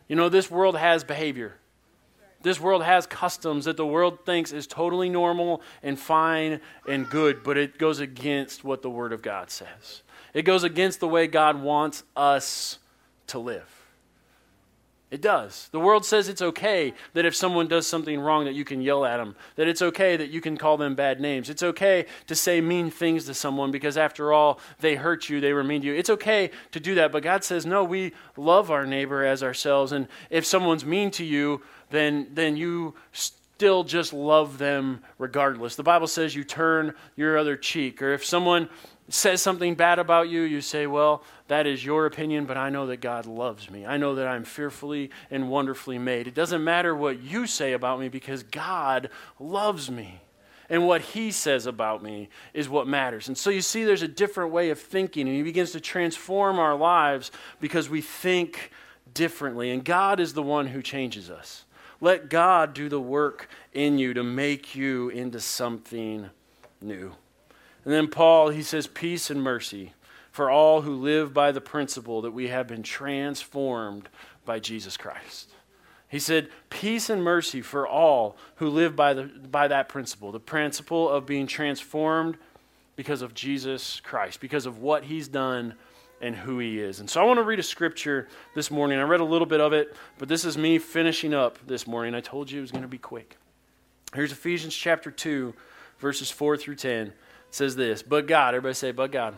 You 0.08 0.16
know 0.16 0.30
this 0.30 0.50
world 0.50 0.78
has 0.78 1.04
behavior 1.04 1.56
this 2.44 2.60
world 2.60 2.84
has 2.84 3.08
customs 3.08 3.66
that 3.66 3.78
the 3.78 3.86
world 3.86 4.26
thinks 4.26 4.52
is 4.52 4.68
totally 4.68 5.10
normal 5.10 5.62
and 5.82 5.98
fine 5.98 6.60
and 6.88 7.10
good, 7.10 7.44
but 7.44 7.58
it 7.58 7.78
goes 7.78 8.00
against 8.00 8.64
what 8.64 8.82
the 8.82 8.90
Word 8.90 9.14
of 9.14 9.22
God 9.22 9.50
says. 9.50 10.04
It 10.34 10.44
goes 10.44 10.64
against 10.64 11.00
the 11.00 11.08
way 11.08 11.28
God 11.28 11.62
wants 11.62 12.04
us 12.16 12.80
to 13.28 13.40
live. 13.40 13.83
It 15.14 15.22
does. 15.22 15.70
The 15.72 15.80
world 15.80 16.06
says 16.06 16.28
it's 16.28 16.42
okay 16.42 16.92
that 17.14 17.24
if 17.24 17.36
someone 17.36 17.68
does 17.68 17.86
something 17.86 18.20
wrong 18.20 18.46
that 18.46 18.56
you 18.56 18.66
can 18.66 18.82
yell 18.82 19.06
at 19.06 19.18
them, 19.18 19.36
that 19.58 19.68
it's 19.68 19.84
okay 19.84 20.18
that 20.18 20.32
you 20.32 20.42
can 20.42 20.58
call 20.58 20.76
them 20.76 20.96
bad 20.96 21.22
names. 21.22 21.52
It's 21.52 21.62
okay 21.62 22.08
to 22.26 22.34
say 22.34 22.62
mean 22.62 22.90
things 22.90 23.26
to 23.26 23.36
someone 23.36 23.70
because 23.70 23.96
after 23.96 24.34
all, 24.34 24.60
they 24.80 24.96
hurt 24.96 25.30
you, 25.30 25.40
they 25.40 25.54
were 25.54 25.64
mean 25.64 25.82
to 25.82 25.88
you. 25.88 25.94
It's 25.94 26.10
okay 26.10 26.50
to 26.72 26.80
do 26.80 26.96
that, 26.96 27.12
but 27.12 27.22
God 27.22 27.44
says, 27.44 27.64
"No, 27.64 27.84
we 27.84 28.12
love 28.36 28.72
our 28.72 28.88
neighbor 28.88 29.24
as 29.24 29.44
ourselves, 29.44 29.92
and 29.92 30.08
if 30.32 30.48
someone's 30.48 30.84
mean 30.84 31.12
to 31.12 31.24
you, 31.24 31.62
then, 31.92 32.30
then 32.34 32.58
you 32.58 32.96
still 33.12 33.84
just 33.84 34.14
love 34.14 34.58
them 34.58 35.04
regardless. 35.20 35.76
The 35.76 35.84
Bible 35.84 36.08
says 36.08 36.34
you 36.34 36.44
turn 36.44 36.96
your 37.16 37.38
other 37.38 37.56
cheek. 37.56 38.02
Or 38.02 38.14
if 38.14 38.26
someone 38.26 38.68
says 39.10 39.44
something 39.44 39.76
bad 39.76 40.00
about 40.00 40.28
you, 40.28 40.42
you 40.42 40.60
say, 40.60 40.88
Well, 40.88 41.24
that 41.54 41.68
is 41.68 41.86
your 41.86 42.08
opinion, 42.08 42.46
but 42.46 42.58
I 42.58 42.72
know 42.72 42.88
that 42.88 43.00
God 43.00 43.28
loves 43.28 43.70
me. 43.70 43.86
I 43.86 43.98
know 43.98 44.16
that 44.16 44.28
I'm 44.28 44.44
fearfully 44.44 45.12
and 45.30 45.52
wonderfully 45.52 46.00
made. 46.00 46.28
It 46.28 46.34
doesn't 46.34 46.64
matter 46.64 46.96
what 46.96 47.22
you 47.22 47.46
say 47.46 47.74
about 47.74 48.00
me 48.00 48.10
because 48.10 48.42
God 48.42 49.12
loves 49.40 49.92
me. 49.92 50.20
And 50.68 50.88
what 50.88 51.02
he 51.02 51.30
says 51.30 51.68
about 51.68 52.02
me 52.02 52.30
is 52.56 52.68
what 52.68 52.88
matters. 52.88 53.28
And 53.28 53.38
so 53.38 53.52
you 53.52 53.62
see, 53.62 53.84
there's 53.84 54.02
a 54.02 54.08
different 54.08 54.52
way 54.52 54.72
of 54.72 54.80
thinking, 54.80 55.28
and 55.28 55.38
he 55.38 55.44
begins 55.44 55.74
to 55.74 55.80
transform 55.80 56.58
our 56.58 56.74
lives 56.74 57.30
because 57.62 57.88
we 57.88 58.02
think 58.02 58.72
differently. 59.14 59.70
And 59.70 59.86
God 59.86 60.20
is 60.20 60.34
the 60.34 60.42
one 60.42 60.66
who 60.66 60.82
changes 60.82 61.30
us. 61.30 61.66
Let 62.02 62.32
God 62.32 62.74
do 62.74 62.90
the 62.90 63.00
work 63.00 63.48
in 63.74 64.00
you 64.00 64.16
to 64.16 64.24
make 64.24 64.74
you 64.74 65.10
into 65.10 65.40
something 65.40 66.32
new. 66.82 67.14
And 67.86 67.94
then 67.94 68.08
Paul, 68.08 68.50
he 68.50 68.64
says, 68.64 68.88
Peace 68.88 69.30
and 69.30 69.44
mercy 69.44 69.94
for 70.34 70.50
all 70.50 70.82
who 70.82 70.96
live 70.96 71.32
by 71.32 71.52
the 71.52 71.62
principle 71.62 72.24
that 72.24 72.32
we 72.32 72.48
have 72.48 72.68
been 72.68 72.82
transformed 72.82 74.10
by 74.46 74.58
Jesus 74.60 74.98
Christ. 74.98 75.52
He 76.10 76.18
said, 76.18 76.50
Peace 76.72 77.08
and 77.12 77.24
mercy 77.24 77.62
for 77.62 77.88
all 77.88 78.36
who 78.56 78.68
live 78.68 78.96
by, 78.96 79.14
the, 79.14 79.26
by 79.26 79.68
that 79.68 79.90
principle, 79.90 80.32
the 80.32 80.40
principle 80.40 81.08
of 81.08 81.28
being 81.28 81.46
transformed 81.46 82.38
because 82.96 83.22
of 83.22 83.36
Jesus 83.36 84.00
Christ, 84.00 84.42
because 84.42 84.66
of 84.66 84.80
what 84.80 85.04
he's 85.04 85.28
done 85.28 85.76
and 86.20 86.36
who 86.36 86.58
he 86.58 86.80
is. 86.80 87.00
And 87.00 87.08
so 87.08 87.22
I 87.22 87.26
want 87.26 87.38
to 87.38 87.44
read 87.44 87.60
a 87.60 87.64
scripture 87.64 88.28
this 88.56 88.72
morning. 88.72 88.98
I 88.98 89.04
read 89.04 89.20
a 89.20 89.26
little 89.26 89.46
bit 89.46 89.62
of 89.62 89.72
it, 89.72 89.96
but 90.18 90.30
this 90.30 90.46
is 90.46 90.58
me 90.58 90.80
finishing 90.80 91.36
up 91.36 91.60
this 91.68 91.86
morning. 91.86 92.16
I 92.16 92.22
told 92.22 92.50
you 92.50 92.58
it 92.58 92.62
was 92.62 92.72
going 92.72 92.82
to 92.82 92.88
be 92.88 92.98
quick. 92.98 93.38
Here's 94.16 94.32
Ephesians 94.32 94.76
chapter 94.76 95.12
2, 95.12 95.54
verses 96.00 96.32
4 96.32 96.58
through 96.58 96.78
10. 96.78 97.08
It 97.08 97.14
says 97.52 97.76
this 97.76 98.02
But 98.02 98.26
God, 98.26 98.56
everybody 98.56 98.74
say, 98.74 98.92
But 98.92 99.12
God. 99.12 99.38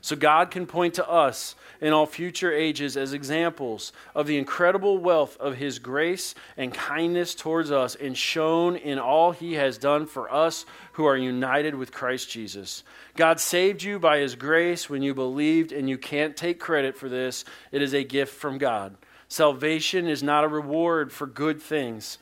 So 0.00 0.16
God 0.16 0.50
can 0.50 0.66
point 0.66 0.94
to 0.94 1.08
us 1.08 1.54
in 1.80 1.92
all 1.92 2.06
future 2.06 2.52
ages 2.52 2.96
as 2.96 3.12
examples 3.12 3.92
of 4.14 4.26
the 4.26 4.38
incredible 4.38 4.98
wealth 4.98 5.36
of 5.38 5.56
his 5.56 5.78
grace 5.78 6.34
and 6.56 6.72
kindness 6.72 7.34
towards 7.34 7.70
us 7.70 7.94
and 7.94 8.16
shown 8.16 8.76
in 8.76 8.98
all 8.98 9.32
he 9.32 9.54
has 9.54 9.78
done 9.78 10.06
for 10.06 10.32
us 10.32 10.64
who 10.92 11.04
are 11.04 11.16
united 11.16 11.74
with 11.74 11.92
Christ 11.92 12.30
Jesus. 12.30 12.82
God 13.16 13.40
saved 13.40 13.82
you 13.82 13.98
by 13.98 14.18
his 14.18 14.34
grace 14.34 14.88
when 14.88 15.02
you 15.02 15.14
believed, 15.14 15.72
and 15.72 15.88
you 15.88 15.98
can't 15.98 16.36
take 16.36 16.60
credit 16.60 16.96
for 16.96 17.08
this. 17.08 17.44
It 17.72 17.82
is 17.82 17.94
a 17.94 18.04
gift 18.04 18.34
from 18.34 18.58
God. 18.58 18.96
Salvation 19.28 20.08
is 20.08 20.22
not 20.22 20.44
a 20.44 20.48
reward 20.48 21.12
for 21.12 21.26
good 21.26 21.62
things, 21.62 22.18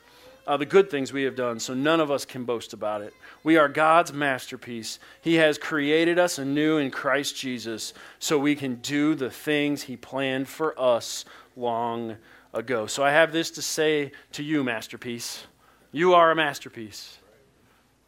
uh, 0.46 0.56
the 0.56 0.66
good 0.66 0.90
things 0.90 1.12
we 1.12 1.22
have 1.22 1.36
done, 1.36 1.58
so 1.58 1.74
none 1.74 2.00
of 2.00 2.10
us 2.10 2.24
can 2.24 2.44
boast 2.44 2.72
about 2.72 3.02
it. 3.02 3.14
We 3.44 3.56
are 3.56 3.68
God's 3.68 4.12
masterpiece. 4.12 4.98
He 5.20 5.34
has 5.36 5.58
created 5.58 6.18
us 6.18 6.38
anew 6.38 6.78
in 6.78 6.90
Christ 6.90 7.36
Jesus 7.36 7.94
so 8.18 8.38
we 8.38 8.54
can 8.54 8.76
do 8.76 9.14
the 9.14 9.30
things 9.30 9.82
He 9.82 9.96
planned 9.96 10.48
for 10.48 10.78
us 10.78 11.24
long 11.56 12.16
ago. 12.52 12.86
So 12.86 13.02
I 13.02 13.10
have 13.10 13.32
this 13.32 13.50
to 13.52 13.62
say 13.62 14.12
to 14.32 14.42
you, 14.42 14.64
masterpiece. 14.64 15.46
You 15.92 16.14
are 16.14 16.30
a 16.30 16.36
masterpiece. 16.36 17.18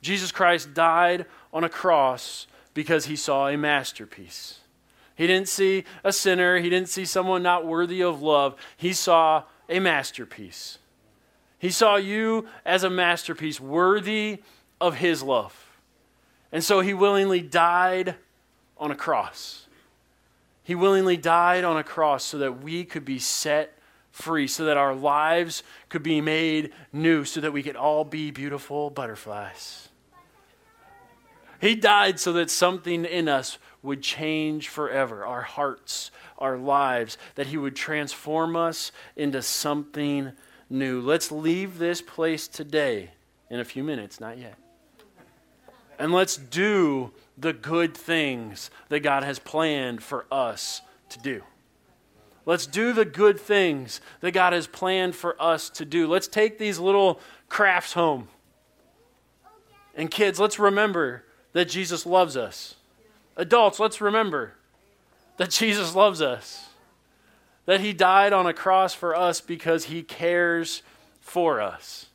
Jesus 0.02 0.32
Christ 0.32 0.74
died 0.74 1.26
on 1.52 1.64
a 1.64 1.68
cross 1.68 2.46
because 2.74 3.06
He 3.06 3.16
saw 3.16 3.48
a 3.48 3.56
masterpiece. 3.56 4.60
He 5.14 5.26
didn't 5.26 5.48
see 5.48 5.84
a 6.02 6.12
sinner. 6.12 6.58
He 6.58 6.70
didn't 6.70 6.88
see 6.88 7.04
someone 7.04 7.42
not 7.42 7.66
worthy 7.66 8.02
of 8.02 8.22
love. 8.22 8.56
He 8.76 8.92
saw 8.92 9.44
a 9.68 9.78
masterpiece. 9.78 10.78
He 11.58 11.68
saw 11.68 11.96
you 11.96 12.48
as 12.64 12.84
a 12.84 12.90
masterpiece 12.90 13.60
worthy 13.60 14.42
of 14.80 14.96
his 14.96 15.22
love. 15.22 15.54
And 16.52 16.64
so 16.64 16.80
he 16.80 16.94
willingly 16.94 17.40
died 17.40 18.16
on 18.78 18.90
a 18.90 18.96
cross. 18.96 19.66
He 20.64 20.74
willingly 20.74 21.16
died 21.16 21.64
on 21.64 21.76
a 21.76 21.84
cross 21.84 22.24
so 22.24 22.38
that 22.38 22.62
we 22.62 22.84
could 22.84 23.04
be 23.04 23.18
set 23.18 23.76
free, 24.10 24.46
so 24.46 24.64
that 24.64 24.76
our 24.76 24.94
lives 24.94 25.62
could 25.88 26.02
be 26.02 26.20
made 26.20 26.72
new, 26.92 27.24
so 27.24 27.40
that 27.40 27.52
we 27.52 27.62
could 27.62 27.76
all 27.76 28.04
be 28.04 28.30
beautiful 28.30 28.90
butterflies. 28.90 29.88
He 31.60 31.74
died 31.74 32.18
so 32.18 32.32
that 32.34 32.50
something 32.50 33.04
in 33.04 33.28
us 33.28 33.58
would 33.82 34.02
change 34.02 34.68
forever 34.68 35.24
our 35.24 35.42
hearts, 35.42 36.10
our 36.38 36.56
lives, 36.56 37.18
that 37.34 37.48
He 37.48 37.56
would 37.56 37.76
transform 37.76 38.56
us 38.56 38.92
into 39.16 39.42
something 39.42 40.32
new. 40.68 41.00
Let's 41.00 41.30
leave 41.30 41.78
this 41.78 42.00
place 42.00 42.48
today 42.48 43.10
in 43.50 43.60
a 43.60 43.64
few 43.64 43.84
minutes, 43.84 44.20
not 44.20 44.38
yet. 44.38 44.56
And 46.00 46.14
let's 46.14 46.38
do 46.38 47.12
the 47.36 47.52
good 47.52 47.94
things 47.94 48.70
that 48.88 49.00
God 49.00 49.22
has 49.22 49.38
planned 49.38 50.02
for 50.02 50.24
us 50.32 50.80
to 51.10 51.18
do. 51.18 51.42
Let's 52.46 52.66
do 52.66 52.94
the 52.94 53.04
good 53.04 53.38
things 53.38 54.00
that 54.22 54.32
God 54.32 54.54
has 54.54 54.66
planned 54.66 55.14
for 55.14 55.40
us 55.40 55.68
to 55.70 55.84
do. 55.84 56.06
Let's 56.06 56.26
take 56.26 56.58
these 56.58 56.78
little 56.78 57.20
crafts 57.50 57.92
home. 57.92 58.28
And 59.94 60.10
kids, 60.10 60.40
let's 60.40 60.58
remember 60.58 61.24
that 61.52 61.68
Jesus 61.68 62.06
loves 62.06 62.34
us. 62.34 62.76
Adults, 63.36 63.78
let's 63.78 64.00
remember 64.00 64.54
that 65.36 65.50
Jesus 65.50 65.94
loves 65.94 66.22
us, 66.22 66.70
that 67.66 67.82
He 67.82 67.92
died 67.92 68.32
on 68.32 68.46
a 68.46 68.54
cross 68.54 68.94
for 68.94 69.14
us 69.14 69.42
because 69.42 69.84
He 69.84 70.02
cares 70.02 70.82
for 71.20 71.60
us. 71.60 72.06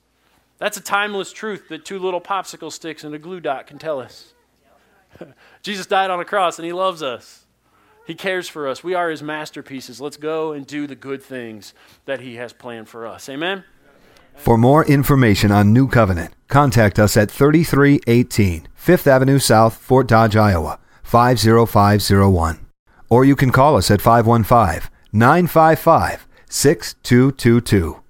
That's 0.57 0.77
a 0.77 0.81
timeless 0.81 1.31
truth 1.33 1.67
that 1.69 1.85
two 1.85 1.99
little 1.99 2.21
popsicle 2.21 2.71
sticks 2.71 3.03
and 3.03 3.13
a 3.13 3.19
glue 3.19 3.39
dot 3.39 3.67
can 3.67 3.77
tell 3.77 3.99
us. 3.99 4.33
Jesus 5.61 5.85
died 5.85 6.09
on 6.09 6.19
a 6.19 6.25
cross 6.25 6.57
and 6.57 6.65
He 6.65 6.73
loves 6.73 7.03
us. 7.03 7.45
He 8.05 8.15
cares 8.15 8.47
for 8.47 8.67
us. 8.67 8.83
We 8.83 8.93
are 8.93 9.09
His 9.09 9.23
masterpieces. 9.23 9.99
Let's 9.99 10.17
go 10.17 10.53
and 10.53 10.65
do 10.65 10.87
the 10.87 10.95
good 10.95 11.23
things 11.23 11.73
that 12.05 12.21
He 12.21 12.35
has 12.35 12.53
planned 12.53 12.87
for 12.87 13.05
us. 13.05 13.27
Amen. 13.27 13.63
For 14.35 14.57
more 14.57 14.85
information 14.85 15.51
on 15.51 15.73
New 15.73 15.87
Covenant, 15.87 16.33
contact 16.47 16.99
us 16.99 17.17
at 17.17 17.31
3318 17.31 18.67
Fifth 18.75 19.07
Avenue 19.07 19.39
South, 19.39 19.77
Fort 19.77 20.07
Dodge, 20.07 20.35
Iowa 20.35 20.79
50501. 21.03 22.59
Or 23.09 23.25
you 23.25 23.35
can 23.35 23.51
call 23.51 23.77
us 23.77 23.89
at 23.89 24.01
515 24.01 24.89
955 25.11 26.27
6222. 26.49 28.01